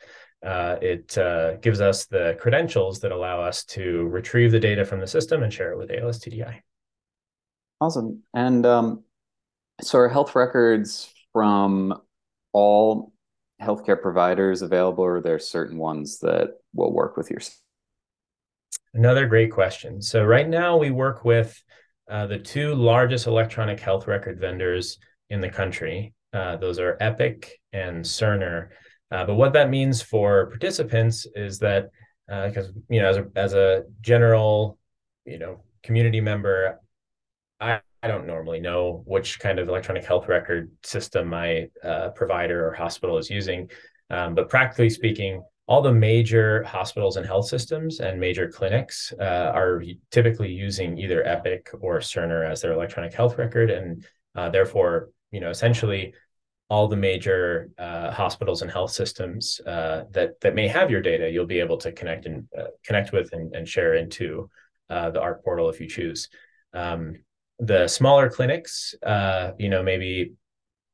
uh, 0.45 0.75
it 0.81 1.17
uh, 1.17 1.55
gives 1.57 1.79
us 1.79 2.07
the 2.07 2.37
credentials 2.41 2.99
that 2.99 3.13
allow 3.13 3.41
us 3.41 3.63
to 3.65 4.05
retrieve 4.07 4.51
the 4.51 4.59
data 4.59 4.83
from 4.83 4.99
the 4.99 5.07
system 5.07 5.43
and 5.43 5.53
share 5.53 5.71
it 5.71 5.77
with 5.77 5.89
ALSTDI. 5.89 6.55
Awesome. 7.79 8.23
And 8.33 8.65
um, 8.65 9.03
so 9.81 9.97
our 9.97 10.09
health 10.09 10.35
records 10.35 11.13
from 11.31 11.93
all 12.51 13.13
healthcare 13.61 14.01
providers 14.01 14.61
available, 14.61 15.03
or 15.03 15.17
are 15.17 15.21
there 15.21 15.39
certain 15.39 15.77
ones 15.77 16.19
that 16.19 16.55
will 16.73 16.93
work 16.93 17.17
with 17.17 17.29
your? 17.29 17.39
Another 18.93 19.27
great 19.27 19.51
question. 19.51 20.01
So 20.01 20.23
right 20.23 20.47
now 20.47 20.77
we 20.77 20.91
work 20.91 21.23
with 21.25 21.61
uh, 22.09 22.25
the 22.25 22.39
two 22.39 22.73
largest 22.73 23.27
electronic 23.27 23.79
health 23.79 24.07
record 24.07 24.39
vendors 24.39 24.97
in 25.29 25.41
the 25.41 25.49
country. 25.49 26.13
Uh, 26.33 26.57
those 26.57 26.79
are 26.79 26.97
Epic 26.99 27.59
and 27.71 28.03
Cerner. 28.03 28.69
Uh, 29.11 29.25
but 29.25 29.35
what 29.35 29.53
that 29.53 29.69
means 29.69 30.01
for 30.01 30.47
participants 30.47 31.27
is 31.35 31.59
that 31.59 31.89
because 32.27 32.69
uh, 32.69 32.79
you 32.89 33.01
know 33.01 33.09
as 33.09 33.17
a 33.17 33.27
as 33.35 33.53
a 33.53 33.83
general 34.01 34.77
you 35.25 35.39
know 35.39 35.63
community 35.83 36.21
member, 36.21 36.79
I 37.59 37.81
I 38.01 38.07
don't 38.07 38.27
normally 38.27 38.59
know 38.59 39.03
which 39.05 39.39
kind 39.39 39.59
of 39.59 39.67
electronic 39.67 40.05
health 40.05 40.27
record 40.27 40.71
system 40.83 41.27
my 41.27 41.69
uh, 41.83 42.09
provider 42.09 42.67
or 42.67 42.73
hospital 42.73 43.17
is 43.17 43.29
using. 43.29 43.69
Um, 44.09 44.35
but 44.35 44.49
practically 44.49 44.89
speaking, 44.89 45.43
all 45.67 45.81
the 45.81 45.93
major 45.93 46.63
hospitals 46.63 47.17
and 47.17 47.25
health 47.25 47.47
systems 47.47 47.99
and 47.99 48.19
major 48.19 48.47
clinics 48.49 49.13
uh, 49.19 49.51
are 49.53 49.83
typically 50.09 50.51
using 50.51 50.97
either 50.97 51.23
Epic 51.27 51.69
or 51.81 51.99
Cerner 51.99 52.49
as 52.49 52.61
their 52.61 52.73
electronic 52.73 53.13
health 53.13 53.37
record, 53.37 53.69
and 53.69 54.03
uh, 54.35 54.49
therefore, 54.49 55.09
you 55.31 55.39
know, 55.39 55.51
essentially, 55.51 56.15
all 56.71 56.87
the 56.87 56.95
major 56.95 57.69
uh, 57.77 58.11
hospitals 58.11 58.61
and 58.63 58.71
health 58.71 58.91
systems 58.91 59.61
uh, 59.67 60.05
that 60.11 60.39
that 60.41 60.55
may 60.55 60.67
have 60.67 60.89
your 60.89 61.01
data, 61.01 61.29
you'll 61.29 61.45
be 61.45 61.59
able 61.59 61.77
to 61.77 61.91
connect 61.91 62.25
and 62.25 62.47
uh, 62.57 62.65
connect 62.83 63.11
with 63.11 63.31
and, 63.33 63.53
and 63.55 63.67
share 63.67 63.93
into 63.93 64.49
uh, 64.89 65.11
the 65.11 65.21
ARC 65.21 65.43
portal 65.43 65.69
if 65.69 65.79
you 65.79 65.87
choose. 65.87 66.29
Um, 66.73 67.15
the 67.59 67.87
smaller 67.87 68.29
clinics, 68.29 68.95
uh, 69.03 69.51
you 69.57 69.69
know, 69.69 69.83
maybe, 69.83 70.33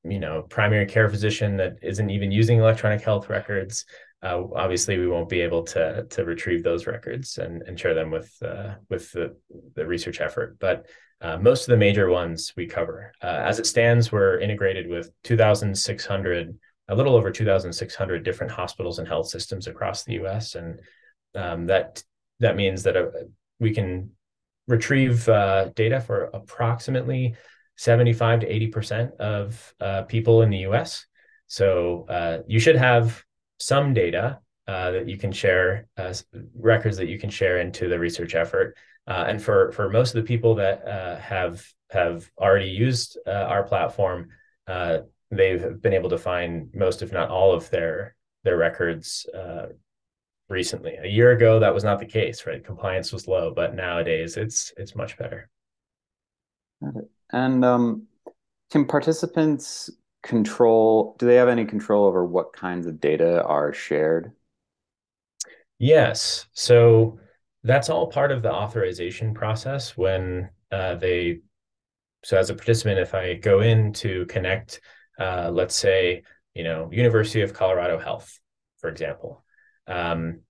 you 0.04 0.20
know, 0.20 0.44
primary 0.44 0.86
care 0.86 1.10
physician 1.10 1.58
that 1.58 1.78
isn't 1.82 2.10
even 2.10 2.32
using 2.32 2.60
electronic 2.60 3.02
health 3.02 3.30
records. 3.30 3.86
Uh, 4.24 4.44
obviously, 4.56 4.98
we 4.98 5.08
won't 5.08 5.30
be 5.30 5.42
able 5.42 5.64
to 5.64 6.06
to 6.10 6.26
retrieve 6.26 6.64
those 6.64 6.88
records 6.88 7.38
and, 7.38 7.62
and 7.64 7.80
share 7.80 7.94
them 7.94 8.10
with 8.10 8.32
uh, 8.44 8.74
with 8.90 9.12
the, 9.12 9.36
the 9.76 9.86
research 9.86 10.20
effort. 10.20 10.58
But 10.60 10.88
uh, 11.22 11.38
most 11.38 11.62
of 11.62 11.68
the 11.68 11.78
major 11.78 12.10
ones 12.10 12.54
we 12.58 12.66
cover. 12.66 13.12
Uh, 13.24 13.28
as 13.46 13.60
it 13.60 13.66
stands, 13.66 14.12
we're 14.12 14.40
integrated 14.40 14.88
with 14.88 15.12
2,600, 15.24 16.60
a 16.90 16.96
little 16.96 17.16
over 17.16 17.32
2,600 17.32 18.24
different 18.24 18.52
hospitals 18.52 19.00
and 19.00 19.08
health 19.08 19.28
systems 19.28 19.68
across 19.68 20.04
the 20.04 20.14
U.S. 20.14 20.56
And 20.56 20.82
um, 21.36 21.68
that 21.68 22.04
that 22.40 22.56
means 22.56 22.84
that 22.84 22.98
uh, 22.98 23.06
we 23.60 23.74
can 23.74 24.12
retrieve 24.68 25.28
uh, 25.30 25.70
data 25.76 26.00
for 26.00 26.30
approximately 26.34 27.36
75 27.78 28.42
to 28.42 28.48
80% 28.72 29.16
of 29.18 29.74
uh, 29.80 30.04
people 30.04 30.42
in 30.42 30.50
the 30.50 30.60
US. 30.60 31.06
So 31.48 32.06
uh, 32.10 32.40
you 32.48 32.60
should 32.60 32.76
have 32.76 33.24
some 33.60 33.94
data 33.94 34.40
uh, 34.68 34.92
that 34.92 35.08
you 35.08 35.18
can 35.18 35.32
share, 35.32 35.88
uh, 35.98 36.14
records 36.56 36.98
that 36.98 37.08
you 37.08 37.20
can 37.20 37.30
share 37.30 37.60
into 37.60 37.88
the 37.88 38.00
research 38.00 38.34
effort. 38.34 38.76
Uh, 39.08 39.26
and 39.28 39.42
for, 39.42 39.72
for 39.74 39.90
most 39.90 40.16
of 40.16 40.24
the 40.24 40.28
people 40.28 40.56
that 40.56 41.22
have 41.22 41.64
have 41.92 42.30
already 42.40 42.70
used 42.70 43.20
our 43.28 43.62
platform, 43.62 44.30
they've 45.30 45.82
been 45.82 45.94
able 45.94 46.10
to 46.10 46.18
find 46.18 46.70
most, 46.74 47.04
if 47.04 47.12
not 47.12 47.30
all, 47.30 47.54
of 47.54 47.70
their 47.70 48.16
their 48.44 48.58
records 48.58 49.28
recently. 50.50 50.96
A 50.96 51.08
year 51.08 51.32
ago, 51.32 51.60
that 51.60 51.74
was 51.74 51.84
not 51.84 52.00
the 52.00 52.06
case, 52.06 52.46
right? 52.46 52.64
Compliance 52.64 53.12
was 53.12 53.28
low, 53.28 53.54
but 53.54 53.76
nowadays 53.76 54.38
it's 54.38 54.74
it's 54.78 54.96
much 54.96 55.18
better. 55.18 55.50
And 57.32 57.66
um, 57.66 58.08
can 58.72 58.86
participants 58.86 59.90
control? 60.24 61.16
Do 61.20 61.26
they 61.26 61.36
have 61.36 61.50
any 61.50 61.66
control 61.66 62.06
over 62.06 62.26
what 62.26 62.54
kinds 62.54 62.86
of 62.88 63.00
data 63.00 63.44
are 63.44 63.74
shared? 63.74 64.32
Yes. 65.80 66.48
So 66.54 67.20
that's 67.64 67.90
all 67.90 68.08
part 68.08 68.32
of 68.32 68.42
the 68.42 68.52
authorization 68.52 69.34
process 69.34 69.98
when 69.98 70.50
uh, 70.72 70.96
they. 70.96 71.40
So 72.24 72.38
as 72.38 72.50
a 72.50 72.56
participant, 72.56 73.00
if 73.00 73.14
I 73.14 73.36
go 73.36 73.62
in 73.62 73.94
to 73.94 74.26
connect, 74.26 74.82
uh, 75.20 75.52
let's 75.54 75.76
say, 75.76 76.24
you 76.56 76.64
know, 76.64 76.90
University 76.92 77.42
of 77.42 77.54
Colorado 77.54 78.00
Health, 78.00 78.40
for 78.80 78.90
example, 78.90 79.45
um, 79.88 80.42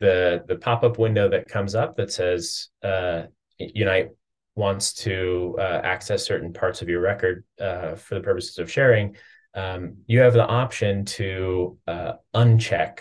the 0.00 0.44
the 0.46 0.56
pop 0.56 0.82
up 0.82 0.98
window 0.98 1.28
that 1.28 1.48
comes 1.48 1.74
up 1.74 1.96
that 1.96 2.12
says 2.12 2.68
uh, 2.82 3.22
Unite 3.58 4.10
wants 4.54 4.92
to 4.94 5.54
uh, 5.58 5.80
access 5.84 6.24
certain 6.24 6.52
parts 6.52 6.82
of 6.82 6.88
your 6.88 7.00
record 7.00 7.44
uh, 7.60 7.94
for 7.94 8.14
the 8.14 8.20
purposes 8.20 8.58
of 8.58 8.70
sharing, 8.70 9.16
um, 9.54 9.96
you 10.06 10.20
have 10.20 10.32
the 10.32 10.46
option 10.46 11.04
to 11.04 11.78
uh, 11.86 12.12
uncheck 12.34 13.00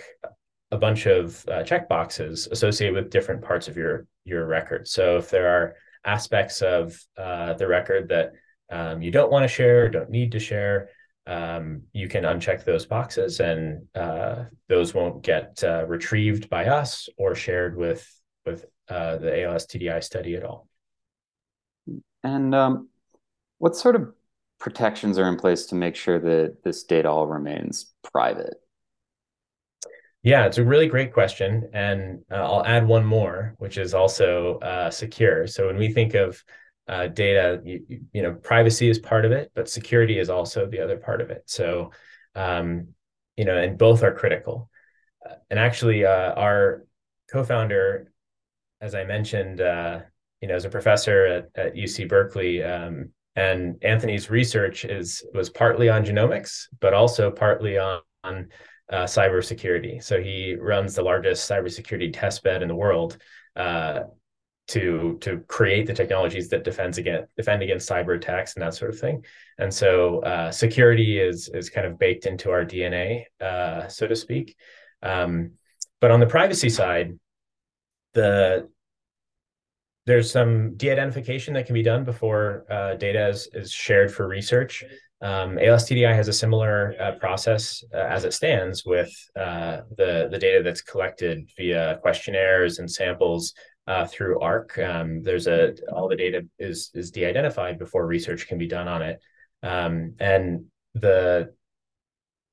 a 0.72 0.78
bunch 0.78 1.06
of 1.06 1.46
uh, 1.50 1.64
check 1.64 1.88
boxes 1.88 2.48
associated 2.52 2.96
with 2.96 3.10
different 3.10 3.42
parts 3.42 3.68
of 3.68 3.78
your 3.78 4.08
your 4.26 4.46
record. 4.46 4.88
So 4.88 5.18
if 5.18 5.30
there 5.30 5.48
are 5.48 5.76
aspects 6.06 6.62
of 6.62 7.00
uh, 7.18 7.54
the 7.54 7.68
record 7.68 8.10
that 8.10 8.34
um, 8.72 9.02
you 9.02 9.12
don't 9.12 9.32
want 9.32 9.44
to 9.44 9.48
share, 9.48 9.90
don't 9.90 10.10
need 10.10 10.32
to 10.32 10.40
share, 10.40 10.90
um, 11.28 11.84
you 11.92 12.08
can 12.08 12.24
uncheck 12.24 12.64
those 12.64 12.86
boxes 12.86 13.40
and 13.40 13.86
uh, 13.96 14.46
those 14.70 14.94
won't 14.94 15.24
get 15.24 15.64
uh, 15.64 15.86
retrieved 15.88 16.50
by 16.50 16.66
us 16.66 17.10
or 17.18 17.36
shared 17.36 17.76
with 17.76 18.08
with 18.46 18.66
uh, 18.90 19.18
the 19.18 19.44
ALS 19.44 19.66
TDI 19.66 20.04
study 20.04 20.36
at 20.36 20.44
all. 20.44 20.68
And 22.24 22.54
um, 22.54 22.90
what 23.58 23.76
sort 23.76 23.96
of 23.96 24.14
protections 24.60 25.18
are 25.18 25.28
in 25.28 25.38
place 25.38 25.66
to 25.68 25.76
make 25.76 25.96
sure 25.96 26.20
that 26.20 26.64
this 26.64 26.84
data 26.84 27.10
all 27.10 27.28
remains 27.28 27.94
private? 28.04 28.56
Yeah, 30.22 30.46
it's 30.46 30.58
a 30.58 30.64
really 30.64 30.88
great 30.88 31.14
question. 31.14 31.70
And 31.74 32.24
uh, 32.32 32.36
I'll 32.36 32.66
add 32.66 32.88
one 32.88 33.06
more, 33.06 33.56
which 33.60 33.78
is 33.78 33.94
also 33.94 34.58
uh, 34.60 34.90
secure. 34.90 35.46
So 35.46 35.68
when 35.68 35.78
we 35.78 35.92
think 35.92 36.16
of 36.16 36.44
uh, 36.88 37.08
data, 37.08 37.62
you, 37.64 38.04
you, 38.14 38.22
know, 38.22 38.34
privacy 38.34 38.90
is 38.90 39.00
part 39.00 39.26
of 39.26 39.32
it, 39.32 39.52
but 39.56 39.70
security 39.70 40.20
is 40.20 40.30
also 40.30 40.68
the 40.68 40.80
other 40.80 40.98
part 40.98 41.22
of 41.22 41.32
it. 41.32 41.44
So, 41.48 41.92
um, 42.36 42.90
you 43.36 43.46
know, 43.46 43.58
and 43.58 43.78
both 43.78 44.04
are 44.04 44.14
critical. 44.14 44.70
Uh, 45.28 45.36
and 45.50 45.60
actually, 45.60 46.06
uh, 46.06 46.34
our 46.34 46.86
co-founder, 47.32 48.12
as 48.82 48.94
I 48.94 49.04
mentioned, 49.04 49.62
uh, 49.62 50.02
you 50.42 50.48
know, 50.48 50.56
as 50.56 50.66
a 50.66 50.70
professor 50.70 51.26
at, 51.26 51.50
at 51.56 51.76
UC 51.76 52.08
Berkeley, 52.08 52.64
um, 52.64 53.12
and 53.36 53.84
Anthony's 53.84 54.30
research 54.30 54.86
is 54.86 55.26
was 55.34 55.50
partly 55.50 55.90
on 55.90 56.06
genomics, 56.06 56.68
but 56.80 56.94
also 56.94 57.32
partly 57.32 57.78
on, 57.78 58.00
on 58.24 58.48
uh, 58.92 59.04
cybersecurity. 59.04 60.02
So 60.02 60.22
he 60.22 60.56
runs 60.56 60.96
the 60.96 61.02
largest 61.02 61.50
cybersecurity 61.50 62.14
test 62.14 62.44
bed 62.44 62.62
in 62.62 62.68
the 62.68 62.76
world. 62.76 63.18
Uh, 63.56 64.02
to 64.68 65.18
to 65.22 65.40
create 65.48 65.86
the 65.86 65.94
technologies 65.94 66.50
that 66.50 66.64
defends 66.64 66.98
against 66.98 67.36
defend 67.36 67.62
against 67.62 67.90
cyber 67.90 68.16
attacks 68.16 68.56
and 68.56 68.64
that 68.64 68.74
sort 68.74 68.92
of 68.92 69.00
thing. 69.00 69.24
And 69.60 69.74
so 69.74 70.20
uh, 70.20 70.52
security 70.52 71.20
is 71.20 71.50
is 71.50 71.70
kind 71.70 71.86
of 71.86 72.00
baked 72.00 72.26
into 72.26 72.52
our 72.52 72.66
DNA, 72.66 73.26
uh, 73.42 73.88
so 73.88 74.08
to 74.08 74.16
speak. 74.16 74.56
Um, 75.04 75.52
but 76.02 76.12
on 76.12 76.20
the 76.20 76.28
privacy 76.28 76.70
side, 76.70 77.20
the 78.14 78.70
there's 80.06 80.32
some 80.32 80.76
de-identification 80.78 81.56
that 81.56 81.66
can 81.66 81.74
be 81.74 81.82
done 81.82 82.04
before 82.04 82.66
uh, 82.70 82.94
data 82.94 83.28
is, 83.28 83.50
is 83.54 83.72
shared 83.72 84.14
for 84.14 84.28
research. 84.28 84.84
Um, 85.22 85.58
ALS-TDI 85.58 86.14
has 86.14 86.28
a 86.28 86.34
similar 86.34 86.94
uh, 87.00 87.14
process 87.14 87.84
uh, 87.92 87.98
as 87.98 88.26
it 88.26 88.34
stands 88.34 88.86
with 88.86 89.12
uh, 89.36 89.82
the 89.98 90.28
the 90.30 90.38
data 90.38 90.62
that's 90.62 90.82
collected 90.82 91.50
via 91.58 91.98
questionnaires 92.02 92.80
and 92.80 92.92
samples 92.92 93.54
uh, 93.88 94.06
through 94.06 94.40
ARC. 94.40 94.78
Um, 94.80 95.22
there's 95.22 95.48
a 95.48 95.76
all 95.92 96.08
the 96.08 96.16
data 96.16 96.46
is 96.60 96.92
is 96.94 97.12
de-identified 97.12 97.78
before 97.80 98.06
research 98.06 98.48
can 98.48 98.58
be 98.58 98.68
done 98.68 98.88
on 98.88 99.02
it, 99.02 99.20
um, 99.64 100.16
and 100.20 100.66
the 100.94 101.54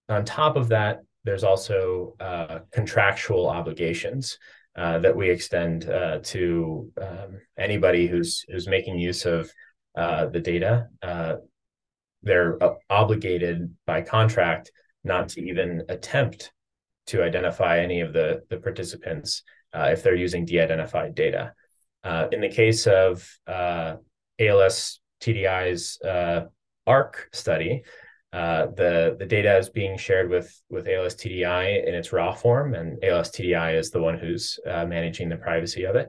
on 0.09 0.25
top 0.25 0.57
of 0.57 0.69
that, 0.69 1.01
there's 1.25 1.45
also 1.45 2.15
uh, 2.21 2.61
contractual 2.73 3.49
obligations 3.49 4.39
uh, 4.77 4.99
that 4.99 5.17
we 5.17 5.31
extend 5.31 5.89
uh, 5.89 6.19
to 6.23 6.91
um, 7.01 7.41
anybody 7.59 8.07
who's 8.07 8.45
who's 8.49 8.67
making 8.69 8.99
use 8.99 9.25
of 9.25 9.51
uh, 9.97 10.27
the 10.27 10.41
data. 10.41 10.89
Uh, 11.03 11.37
they're 12.23 12.59
obligated 12.89 13.75
by 13.87 14.01
contract 14.01 14.71
not 15.05 15.29
to 15.31 15.43
even 15.43 15.83
attempt 15.89 16.53
to 17.07 17.23
identify 17.23 17.81
any 17.81 18.01
of 18.01 18.13
the 18.13 18.43
the 18.49 18.57
participants 18.57 19.43
if 19.75 20.03
they're 20.03 20.15
using 20.15 20.45
de-identified 20.45 21.15
data. 21.15 21.53
in 22.33 22.41
the 22.41 22.49
case 22.49 22.87
of 22.87 23.29
ALS 23.47 25.01
TDI's 25.21 25.99
ARC 26.87 27.29
study, 27.33 27.83
uh, 28.33 28.67
the 28.77 29.15
the 29.19 29.27
data 29.27 29.59
is 29.59 29.69
being 29.69 29.99
shared 29.99 30.31
with 30.31 30.59
with 30.71 30.89
ALS 30.89 31.15
TDI 31.15 31.87
in 31.87 31.95
its 31.95 32.13
raw 32.13 32.33
form, 32.33 32.75
and 32.75 33.03
ALS 33.05 33.31
TDI 33.31 33.79
is 33.79 33.91
the 33.91 34.01
one 34.01 34.19
who's 34.19 34.59
uh, 34.67 34.87
managing 34.87 35.29
the 35.29 35.37
privacy 35.37 35.85
of 35.85 35.97
it. 35.97 36.09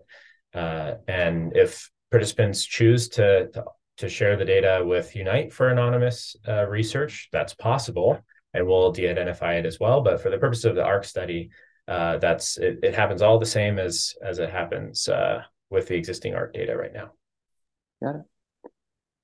Uh, 0.53 0.96
and 1.08 1.55
if 1.55 1.89
participants 2.12 2.63
choose 2.63 3.10
to, 3.10 3.50
to, 3.50 3.65
to 3.98 4.08
share 4.08 4.38
the 4.38 4.46
data 4.46 4.84
with 4.86 5.15
Unite 5.15 5.51
for 5.51 5.70
anonymous 5.70 6.36
uh, 6.48 6.65
research, 6.67 7.27
that's 7.32 7.55
possible, 7.55 8.24
and 8.53 8.65
we'll 8.65 8.91
de-identify 8.91 9.55
it 9.55 9.65
as 9.65 9.79
well. 9.79 10.01
But 10.01 10.22
for 10.22 10.29
the 10.29 10.38
purpose 10.38 10.63
of 10.63 10.75
the 10.75 10.84
ARC 10.84 11.03
study, 11.03 11.50
uh, 11.87 12.17
that's 12.17 12.57
it, 12.57 12.79
it, 12.83 12.95
happens 12.95 13.21
all 13.21 13.39
the 13.39 13.45
same 13.45 13.77
as 13.79 14.15
as 14.23 14.39
it 14.39 14.49
happens 14.49 15.09
with 15.69 15.87
the 15.87 15.95
existing 15.95 16.35
ARC 16.35 16.53
data 16.53 16.77
right 16.77 16.93
now. 16.93 17.11
Got 18.01 18.15
it. 18.15 18.21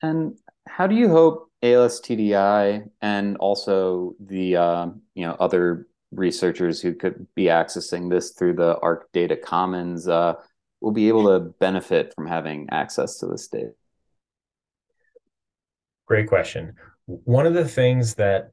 And 0.01 0.37
how 0.67 0.87
do 0.87 0.95
you 0.95 1.09
hope 1.09 1.51
ALS-TDI 1.61 2.89
and 3.01 3.37
also 3.37 4.15
the 4.19 4.55
uh, 4.55 4.87
you 5.13 5.25
know 5.25 5.35
other 5.39 5.87
researchers 6.11 6.81
who 6.81 6.93
could 6.93 7.27
be 7.35 7.45
accessing 7.45 8.09
this 8.09 8.31
through 8.31 8.53
the 8.53 8.79
ARC 8.79 9.11
Data 9.11 9.35
Commons 9.35 10.07
uh, 10.07 10.35
will 10.81 10.91
be 10.91 11.07
able 11.07 11.25
to 11.25 11.39
benefit 11.39 12.13
from 12.15 12.27
having 12.27 12.67
access 12.71 13.17
to 13.19 13.27
this 13.27 13.47
data? 13.47 13.71
Great 16.07 16.27
question. 16.27 16.73
One 17.05 17.45
of 17.45 17.53
the 17.53 17.67
things 17.67 18.15
that 18.15 18.51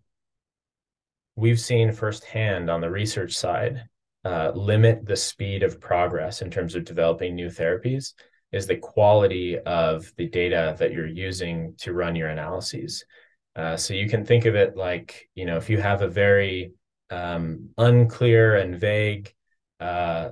we've 1.37 1.61
seen 1.61 1.93
firsthand 1.93 2.71
on 2.71 2.81
the 2.81 2.91
research 2.91 3.35
side 3.35 3.85
uh, 4.27 4.51
limit 4.57 5.07
the 5.07 5.17
speed 5.17 5.63
of 5.63 5.81
progress 5.81 6.43
in 6.43 6.51
terms 6.51 6.75
of 6.75 6.85
developing 6.85 7.37
new 7.37 7.47
therapies 7.47 8.15
is 8.51 8.67
the 8.67 8.75
quality 8.75 9.57
of 9.61 10.13
the 10.17 10.27
data 10.27 10.75
that 10.81 10.93
you're 10.93 11.07
using 11.07 11.75
to 11.79 11.93
run 11.93 12.17
your 12.17 12.31
analyses. 12.31 13.05
Uh, 13.55 13.77
so 13.77 13.95
you 13.95 14.09
can 14.09 14.25
think 14.25 14.45
of 14.45 14.57
it 14.57 14.77
like, 14.77 15.29
you 15.37 15.45
know, 15.45 15.57
if 15.57 15.71
you 15.71 15.79
have 15.79 16.03
a 16.03 16.09
very 16.09 16.73
um, 17.09 17.69
unclear 17.79 18.57
and 18.57 18.81
vague 18.81 19.33
uh, 19.79 20.31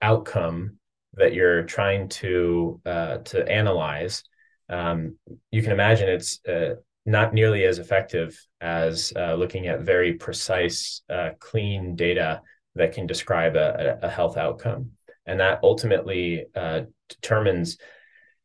outcome 0.00 0.78
that 1.14 1.34
you're 1.34 1.64
trying 1.64 2.08
to 2.08 2.80
uh, 2.86 3.16
to 3.18 3.50
analyze, 3.50 4.22
um, 4.68 5.16
you 5.50 5.60
can 5.60 5.72
imagine 5.72 6.08
it's 6.08 6.38
uh, 6.46 6.76
not 7.04 7.34
nearly 7.34 7.64
as 7.64 7.80
effective 7.80 8.40
as 8.60 9.12
uh, 9.16 9.34
looking 9.34 9.66
at 9.66 9.80
very 9.80 10.12
precise, 10.12 11.02
clean 11.40 11.96
data 11.96 12.42
that 12.76 12.92
can 12.92 13.06
describe 13.06 13.56
a, 13.56 13.98
a 14.02 14.08
health 14.08 14.36
outcome. 14.36 14.92
And 15.26 15.40
that 15.40 15.60
ultimately 15.62 16.46
uh, 16.54 16.82
determines 17.08 17.78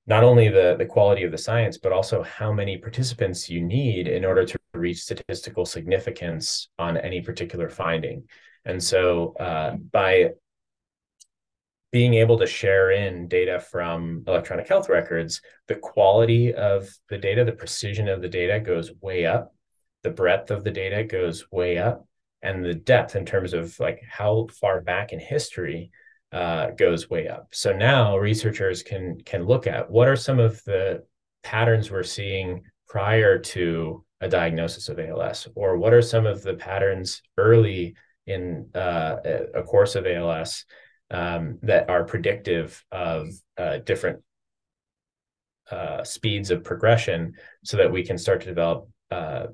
not 0.08 0.24
only 0.24 0.50
the, 0.50 0.76
the 0.78 0.86
quality 0.86 1.24
of 1.24 1.32
the 1.32 1.38
science, 1.38 1.78
but 1.78 1.92
also 1.92 2.24
how 2.24 2.52
many 2.52 2.78
participants 2.78 3.50
you 3.50 3.62
need 3.62 4.08
in 4.08 4.26
order 4.26 4.46
to 4.46 4.58
reach 4.74 5.02
statistical 5.02 5.66
significance 5.66 6.70
on 6.80 6.98
any 6.98 7.22
particular 7.22 7.70
finding. 7.70 8.24
And 8.66 8.82
so 8.82 9.36
uh, 9.40 9.76
by 9.76 10.32
being 11.92 12.14
able 12.16 12.40
to 12.40 12.48
share 12.48 12.92
in 12.92 13.28
data 13.28 13.60
from 13.60 14.24
electronic 14.26 14.68
health 14.68 14.90
records, 14.90 15.42
the 15.68 15.76
quality 15.76 16.54
of 16.54 16.90
the 17.10 17.18
data, 17.18 17.44
the 17.44 17.52
precision 17.52 18.08
of 18.08 18.22
the 18.22 18.30
data 18.30 18.60
goes 18.60 18.92
way 19.02 19.26
up, 19.26 19.54
the 20.04 20.10
breadth 20.10 20.52
of 20.52 20.64
the 20.64 20.72
data 20.72 21.04
goes 21.04 21.46
way 21.52 21.78
up, 21.78 22.08
and 22.42 22.64
the 22.64 22.74
depth 22.74 23.16
in 23.16 23.26
terms 23.26 23.54
of 23.54 23.80
like 23.80 24.02
how 24.10 24.48
far 24.60 24.82
back 24.82 25.14
in 25.14 25.20
history 25.20 25.92
uh, 26.32 26.72
goes 26.72 27.10
way 27.10 27.28
up. 27.28 27.48
So 27.52 27.74
now 27.74 28.18
researchers 28.18 28.84
can 28.84 29.20
can 29.26 29.46
look 29.46 29.68
at 29.68 29.90
what 29.90 30.08
are 30.08 30.16
some 30.16 30.40
of 30.40 30.64
the 30.64 31.04
patterns 31.44 31.92
we're 31.92 32.04
seeing 32.04 32.64
prior 32.88 33.40
to 33.40 34.06
a 34.22 34.28
diagnosis 34.28 34.88
of 34.90 35.00
ALS, 35.00 35.48
or 35.56 35.78
what 35.78 35.94
are 35.94 36.02
some 36.02 36.26
of 36.26 36.42
the 36.44 36.54
patterns 36.54 37.22
early 37.38 37.96
in 38.28 38.70
uh, 38.76 39.18
a 39.56 39.64
course 39.64 39.96
of 39.96 40.06
ALS 40.06 40.66
um, 41.10 41.58
that 41.64 41.90
are 41.90 42.04
predictive 42.04 42.84
of 42.92 43.30
uh, 43.58 43.78
different 43.80 44.22
uh, 45.72 46.04
speeds 46.04 46.52
of 46.52 46.64
progression, 46.64 47.34
so 47.64 47.78
that 47.78 47.92
we 47.92 48.04
can 48.04 48.18
start 48.18 48.42
to 48.42 48.48
develop 48.48 48.88
uh, 49.10 49.48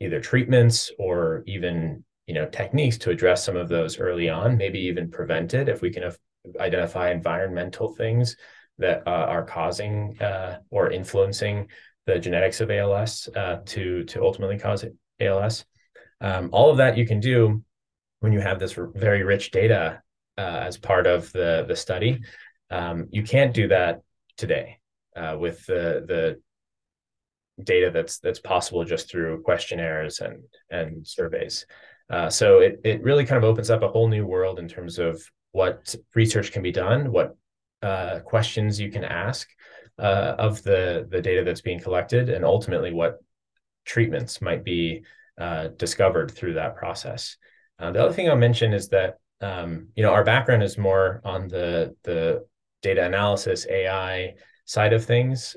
either 0.00 0.20
treatments 0.20 0.90
or 0.98 1.42
even 1.46 2.04
you 2.26 2.34
know 2.34 2.46
techniques 2.46 2.98
to 2.98 3.10
address 3.10 3.44
some 3.44 3.56
of 3.56 3.68
those 3.68 3.98
early 3.98 4.28
on 4.28 4.56
maybe 4.56 4.78
even 4.78 5.10
prevent 5.10 5.54
it 5.54 5.68
if 5.68 5.82
we 5.82 5.90
can 5.90 6.10
identify 6.60 7.10
environmental 7.10 7.94
things 7.94 8.36
that 8.78 9.02
uh, 9.06 9.10
are 9.10 9.44
causing 9.44 10.16
uh, 10.20 10.58
or 10.70 10.90
influencing 10.90 11.68
the 12.06 12.18
genetics 12.18 12.60
of 12.60 12.70
ALS 12.70 13.28
uh, 13.36 13.58
to 13.66 14.04
to 14.04 14.22
ultimately 14.22 14.58
cause 14.58 14.84
ALS. 15.20 15.64
Um, 16.20 16.50
all 16.52 16.70
of 16.70 16.78
that 16.78 16.96
you 16.96 17.06
can 17.06 17.20
do 17.20 17.62
when 18.20 18.32
you 18.32 18.40
have 18.40 18.58
this 18.58 18.76
very 18.94 19.22
rich 19.22 19.50
data 19.50 20.00
uh, 20.38 20.64
as 20.66 20.78
part 20.78 21.06
of 21.06 21.30
the 21.32 21.64
the 21.68 21.76
study. 21.76 22.20
Um, 22.70 23.08
you 23.10 23.22
can't 23.22 23.54
do 23.54 23.68
that 23.68 24.00
today 24.36 24.78
uh, 25.16 25.36
with 25.38 25.64
the 25.66 26.04
the 26.06 26.40
data 27.62 27.90
that's 27.92 28.18
that's 28.18 28.40
possible 28.40 28.84
just 28.84 29.10
through 29.10 29.42
questionnaires 29.42 30.20
and 30.20 30.42
and 30.70 31.06
surveys. 31.06 31.66
Uh, 32.12 32.28
so 32.28 32.60
it 32.60 32.78
it 32.84 33.02
really 33.02 33.24
kind 33.24 33.42
of 33.42 33.48
opens 33.48 33.70
up 33.70 33.82
a 33.82 33.88
whole 33.88 34.06
new 34.06 34.26
world 34.26 34.58
in 34.58 34.68
terms 34.68 34.98
of 34.98 35.22
what 35.52 35.94
research 36.14 36.52
can 36.52 36.62
be 36.62 36.70
done, 36.70 37.10
what 37.10 37.36
uh, 37.82 38.20
questions 38.20 38.78
you 38.78 38.90
can 38.90 39.02
ask 39.02 39.48
uh, 39.98 40.34
of 40.38 40.62
the 40.62 41.08
the 41.10 41.22
data 41.22 41.42
that's 41.42 41.62
being 41.62 41.80
collected, 41.80 42.28
and 42.28 42.44
ultimately 42.44 42.92
what 42.92 43.18
treatments 43.86 44.42
might 44.42 44.62
be 44.62 45.02
uh, 45.38 45.68
discovered 45.78 46.30
through 46.30 46.54
that 46.54 46.76
process. 46.76 47.38
Uh, 47.78 47.90
the 47.90 48.04
other 48.04 48.12
thing 48.12 48.28
I'll 48.28 48.36
mention 48.36 48.74
is 48.74 48.88
that 48.90 49.18
um, 49.40 49.88
you 49.96 50.02
know 50.02 50.12
our 50.12 50.22
background 50.22 50.62
is 50.62 50.76
more 50.76 51.22
on 51.24 51.48
the 51.48 51.96
the 52.02 52.44
data 52.82 53.04
analysis 53.06 53.66
AI 53.70 54.34
side 54.66 54.92
of 54.92 55.04
things 55.04 55.56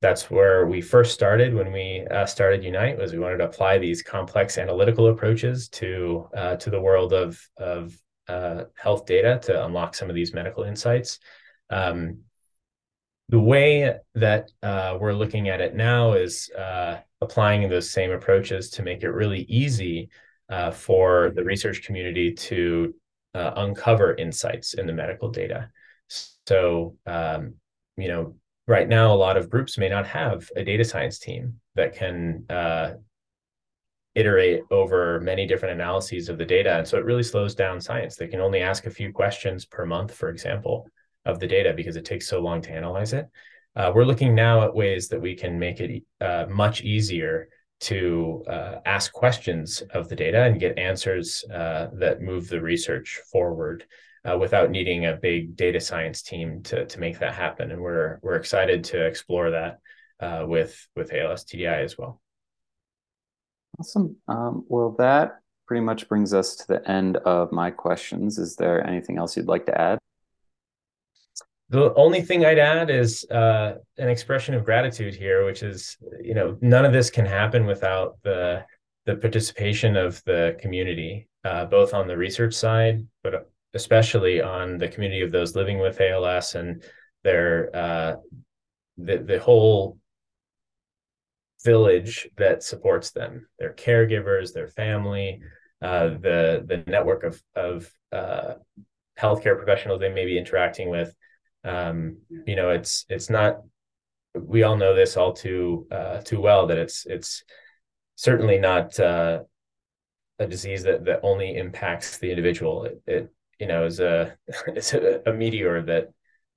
that's 0.00 0.30
where 0.30 0.66
we 0.66 0.80
first 0.80 1.14
started 1.14 1.54
when 1.54 1.72
we 1.72 2.06
uh, 2.10 2.26
started 2.26 2.62
Unite 2.62 2.98
was 2.98 3.12
we 3.12 3.18
wanted 3.18 3.38
to 3.38 3.46
apply 3.46 3.78
these 3.78 4.02
complex 4.02 4.58
analytical 4.58 5.08
approaches 5.08 5.68
to 5.70 6.28
uh, 6.36 6.56
to 6.56 6.68
the 6.68 6.80
world 6.80 7.12
of 7.12 7.40
of 7.56 7.96
uh, 8.28 8.64
health 8.74 9.06
data 9.06 9.40
to 9.44 9.64
unlock 9.64 9.94
some 9.94 10.08
of 10.10 10.14
these 10.14 10.34
medical 10.34 10.64
insights. 10.64 11.20
Um, 11.70 12.18
the 13.30 13.40
way 13.40 13.96
that 14.14 14.50
uh, 14.62 14.98
we're 15.00 15.14
looking 15.14 15.48
at 15.48 15.62
it 15.62 15.74
now 15.74 16.12
is 16.12 16.50
uh, 16.50 16.98
applying 17.22 17.66
those 17.70 17.90
same 17.90 18.10
approaches 18.10 18.68
to 18.70 18.82
make 18.82 19.02
it 19.02 19.10
really 19.10 19.42
easy 19.48 20.10
uh, 20.50 20.70
for 20.70 21.32
the 21.34 21.42
research 21.42 21.82
community 21.82 22.32
to 22.32 22.94
uncover 23.34 24.14
insights 24.14 24.74
in 24.74 24.86
the 24.86 24.92
medical 24.92 25.30
data. 25.30 25.70
So 26.46 26.96
um, 27.06 27.54
you 27.96 28.08
know 28.08 28.34
right 28.66 28.88
now 28.88 29.12
a 29.12 29.16
lot 29.16 29.36
of 29.36 29.50
groups 29.50 29.78
may 29.78 29.88
not 29.88 30.06
have 30.06 30.48
a 30.56 30.64
data 30.64 30.84
science 30.84 31.18
team 31.18 31.60
that 31.74 31.94
can 31.94 32.44
uh, 32.48 32.92
iterate 34.14 34.62
over 34.70 35.20
many 35.20 35.46
different 35.46 35.74
analyses 35.74 36.28
of 36.28 36.38
the 36.38 36.44
data. 36.44 36.78
And 36.78 36.86
so 36.86 36.98
it 36.98 37.04
really 37.04 37.22
slows 37.22 37.54
down 37.54 37.80
science. 37.80 38.16
They 38.16 38.28
can 38.28 38.40
only 38.40 38.60
ask 38.60 38.86
a 38.86 38.90
few 38.90 39.12
questions 39.12 39.64
per 39.64 39.84
month 39.84 40.14
for 40.14 40.28
example 40.28 40.86
of 41.24 41.40
the 41.40 41.46
data 41.46 41.72
because 41.74 41.96
it 41.96 42.04
takes 42.04 42.28
so 42.28 42.40
long 42.40 42.60
to 42.62 42.70
analyze 42.70 43.12
it. 43.12 43.28
Uh, 43.76 43.90
we're 43.94 44.04
looking 44.04 44.34
now 44.34 44.62
at 44.62 44.74
ways 44.74 45.08
that 45.08 45.20
we 45.20 45.34
can 45.34 45.58
make 45.58 45.80
it 45.80 46.02
uh, 46.20 46.46
much 46.48 46.82
easier 46.82 47.48
to 47.80 48.44
uh, 48.48 48.76
ask 48.86 49.12
questions 49.12 49.82
of 49.92 50.08
the 50.08 50.14
data 50.14 50.44
and 50.44 50.60
get 50.60 50.78
answers 50.78 51.44
uh, 51.52 51.88
that 51.92 52.22
move 52.22 52.48
the 52.48 52.60
research 52.60 53.20
forward 53.30 53.84
uh, 54.24 54.36
without 54.38 54.70
needing 54.70 55.06
a 55.06 55.16
big 55.16 55.56
data 55.56 55.80
science 55.80 56.22
team 56.22 56.62
to 56.64 56.86
to 56.86 57.00
make 57.00 57.18
that 57.18 57.34
happen. 57.34 57.70
And 57.70 57.80
we're 57.80 58.18
we're 58.22 58.36
excited 58.36 58.84
to 58.84 59.04
explore 59.04 59.50
that 59.50 59.78
uh, 60.20 60.44
with 60.46 60.86
with 60.96 61.12
ALS 61.12 61.44
TDI 61.44 61.84
as 61.84 61.98
well. 61.98 62.20
Awesome. 63.78 64.16
Um, 64.28 64.64
well, 64.68 64.94
that 64.98 65.40
pretty 65.66 65.82
much 65.82 66.08
brings 66.08 66.32
us 66.32 66.56
to 66.56 66.66
the 66.68 66.90
end 66.90 67.16
of 67.18 67.50
my 67.52 67.70
questions. 67.70 68.38
Is 68.38 68.56
there 68.56 68.86
anything 68.86 69.18
else 69.18 69.36
you'd 69.36 69.48
like 69.48 69.66
to 69.66 69.80
add? 69.80 69.98
The 71.70 71.92
only 71.94 72.20
thing 72.20 72.44
I'd 72.44 72.58
add 72.58 72.90
is 72.90 73.24
uh, 73.30 73.76
an 73.96 74.08
expression 74.08 74.54
of 74.54 74.64
gratitude 74.64 75.14
here, 75.14 75.44
which 75.44 75.62
is, 75.62 75.96
you 76.22 76.34
know, 76.34 76.58
none 76.60 76.84
of 76.84 76.92
this 76.92 77.10
can 77.10 77.26
happen 77.26 77.66
without 77.66 78.18
the 78.22 78.64
the 79.06 79.16
participation 79.16 79.96
of 79.96 80.22
the 80.24 80.56
community, 80.58 81.28
uh, 81.44 81.66
both 81.66 81.92
on 81.92 82.08
the 82.08 82.16
research 82.16 82.54
side, 82.54 83.06
but 83.22 83.50
especially 83.74 84.40
on 84.40 84.78
the 84.78 84.88
community 84.88 85.22
of 85.22 85.32
those 85.32 85.56
living 85.56 85.78
with 85.78 86.00
ALS 86.00 86.54
and 86.54 86.82
their 87.22 87.74
uh, 87.74 88.16
the 88.96 89.18
the 89.18 89.38
whole 89.38 89.98
village 91.64 92.28
that 92.36 92.62
supports 92.62 93.10
them, 93.10 93.46
their 93.58 93.72
caregivers, 93.72 94.52
their 94.52 94.68
family, 94.68 95.40
uh, 95.82 96.08
the 96.08 96.64
the 96.66 96.84
network 96.86 97.24
of 97.24 97.42
of 97.56 97.90
uh, 98.12 98.54
healthcare 99.18 99.56
professionals 99.56 100.00
they 100.00 100.12
may 100.12 100.26
be 100.26 100.38
interacting 100.38 100.90
with. 100.90 101.14
Um, 101.64 102.18
you 102.46 102.56
know, 102.56 102.70
it's 102.70 103.06
it's 103.08 103.30
not. 103.30 103.60
We 104.34 104.64
all 104.64 104.76
know 104.76 104.94
this 104.94 105.16
all 105.16 105.32
too 105.32 105.86
uh, 105.90 106.20
too 106.20 106.40
well 106.40 106.66
that 106.66 106.78
it's 106.78 107.06
it's 107.06 107.42
certainly 108.16 108.58
not 108.58 108.98
uh, 109.00 109.40
a 110.38 110.46
disease 110.46 110.82
that 110.84 111.04
that 111.06 111.20
only 111.22 111.56
impacts 111.56 112.18
the 112.18 112.30
individual. 112.30 112.84
It, 112.84 113.02
it 113.06 113.32
you 113.58 113.66
know 113.66 113.84
is 113.84 114.00
a 114.00 114.36
it's 114.68 114.94
a, 114.94 115.22
a 115.26 115.32
meteor 115.32 115.82
that 115.82 116.08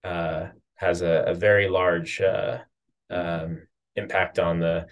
uh, 0.04 0.48
has 0.76 1.02
a, 1.02 1.26
a, 1.28 1.34
very 1.34 1.68
large 1.68 2.22
uh, 2.22 2.60
um, 3.10 3.68
impact 3.96 4.40
on 4.40 4.60
the 4.60 4.88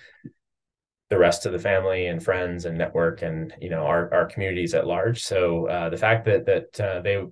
the 1.09 1.17
rest 1.17 1.45
of 1.45 1.53
the 1.53 1.59
family 1.59 2.07
and 2.07 2.23
friends 2.23 2.65
and 2.65 2.77
network 2.77 3.21
and 3.21 3.53
you 3.61 3.69
know 3.69 3.85
our 3.85 4.11
our 4.13 4.25
communities 4.25 4.73
at 4.73 4.87
large. 4.87 5.23
So 5.23 5.67
uh, 5.67 5.89
the 5.89 5.97
fact 5.97 6.25
that 6.25 6.45
that 6.45 6.79
uh, 6.81 7.01
they 7.01 7.23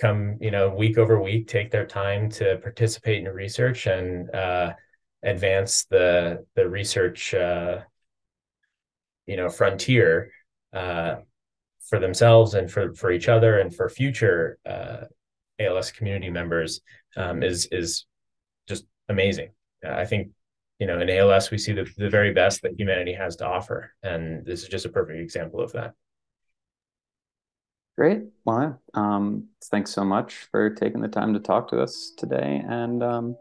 come 0.00 0.38
you 0.40 0.50
know 0.50 0.70
week 0.70 0.98
over 0.98 1.20
week 1.20 1.48
take 1.48 1.70
their 1.70 1.86
time 1.86 2.28
to 2.28 2.58
participate 2.62 3.24
in 3.24 3.32
research 3.32 3.86
and 3.86 4.32
uh, 4.34 4.72
advance 5.22 5.84
the 5.86 6.44
the 6.54 6.68
research 6.68 7.34
uh, 7.34 7.80
you 9.26 9.36
know 9.36 9.48
frontier 9.48 10.30
for 11.88 11.98
themselves 11.98 12.54
and 12.54 12.70
for 12.70 12.94
for 12.94 13.10
each 13.10 13.28
other 13.28 13.58
and 13.58 13.74
for 13.74 13.88
future 13.88 14.58
uh, 14.66 15.04
ALS 15.58 15.90
community 15.90 16.30
members 16.30 16.80
um, 17.16 17.42
is 17.42 17.66
is 17.72 18.06
just 18.66 18.84
amazing. 19.08 19.50
I 19.86 20.06
think 20.06 20.30
you 20.78 20.86
know, 20.86 21.00
in 21.00 21.08
ALS, 21.08 21.50
we 21.50 21.58
see 21.58 21.72
the, 21.72 21.88
the 21.96 22.10
very 22.10 22.32
best 22.32 22.62
that 22.62 22.78
humanity 22.78 23.12
has 23.12 23.36
to 23.36 23.46
offer. 23.46 23.92
And 24.02 24.44
this 24.44 24.62
is 24.62 24.68
just 24.68 24.86
a 24.86 24.88
perfect 24.88 25.20
example 25.20 25.60
of 25.60 25.72
that. 25.72 25.94
Great. 27.96 28.22
Well, 28.44 28.80
um, 28.94 29.48
thanks 29.66 29.92
so 29.92 30.04
much 30.04 30.48
for 30.50 30.70
taking 30.70 31.00
the 31.00 31.08
time 31.08 31.32
to 31.32 31.40
talk 31.40 31.68
to 31.68 31.80
us 31.80 32.12
today. 32.16 32.62
And 32.68 33.04
um, 33.04 33.36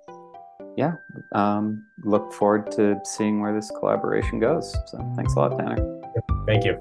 yeah, 0.78 0.94
um, 1.34 1.84
look 2.04 2.32
forward 2.32 2.72
to 2.74 3.00
seeing 3.04 3.42
where 3.42 3.54
this 3.54 3.72
collaboration 3.80 4.40
goes. 4.40 4.72
So 4.86 5.14
thanks 5.16 5.34
a 5.34 5.40
lot, 5.40 5.54
Taner. 5.54 6.46
Thank 6.46 6.66
you. 6.66 6.78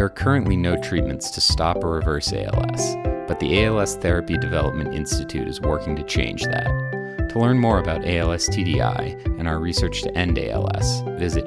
There 0.00 0.06
are 0.06 0.08
currently 0.08 0.56
no 0.56 0.80
treatments 0.80 1.30
to 1.32 1.42
stop 1.42 1.84
or 1.84 1.90
reverse 1.90 2.32
ALS, 2.32 2.96
but 3.28 3.38
the 3.38 3.62
ALS 3.66 3.96
Therapy 3.96 4.38
Development 4.38 4.94
Institute 4.94 5.46
is 5.46 5.60
working 5.60 5.94
to 5.94 6.02
change 6.04 6.42
that. 6.44 7.28
To 7.28 7.38
learn 7.38 7.58
more 7.58 7.80
about 7.80 8.06
ALS 8.06 8.48
TDI 8.48 9.38
and 9.38 9.46
our 9.46 9.58
research 9.58 10.00
to 10.00 10.16
end 10.16 10.38
ALS, 10.38 11.02
visit 11.18 11.44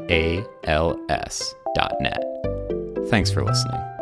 als.net. 0.67 2.23
Thanks 3.09 3.31
for 3.31 3.43
listening. 3.43 3.92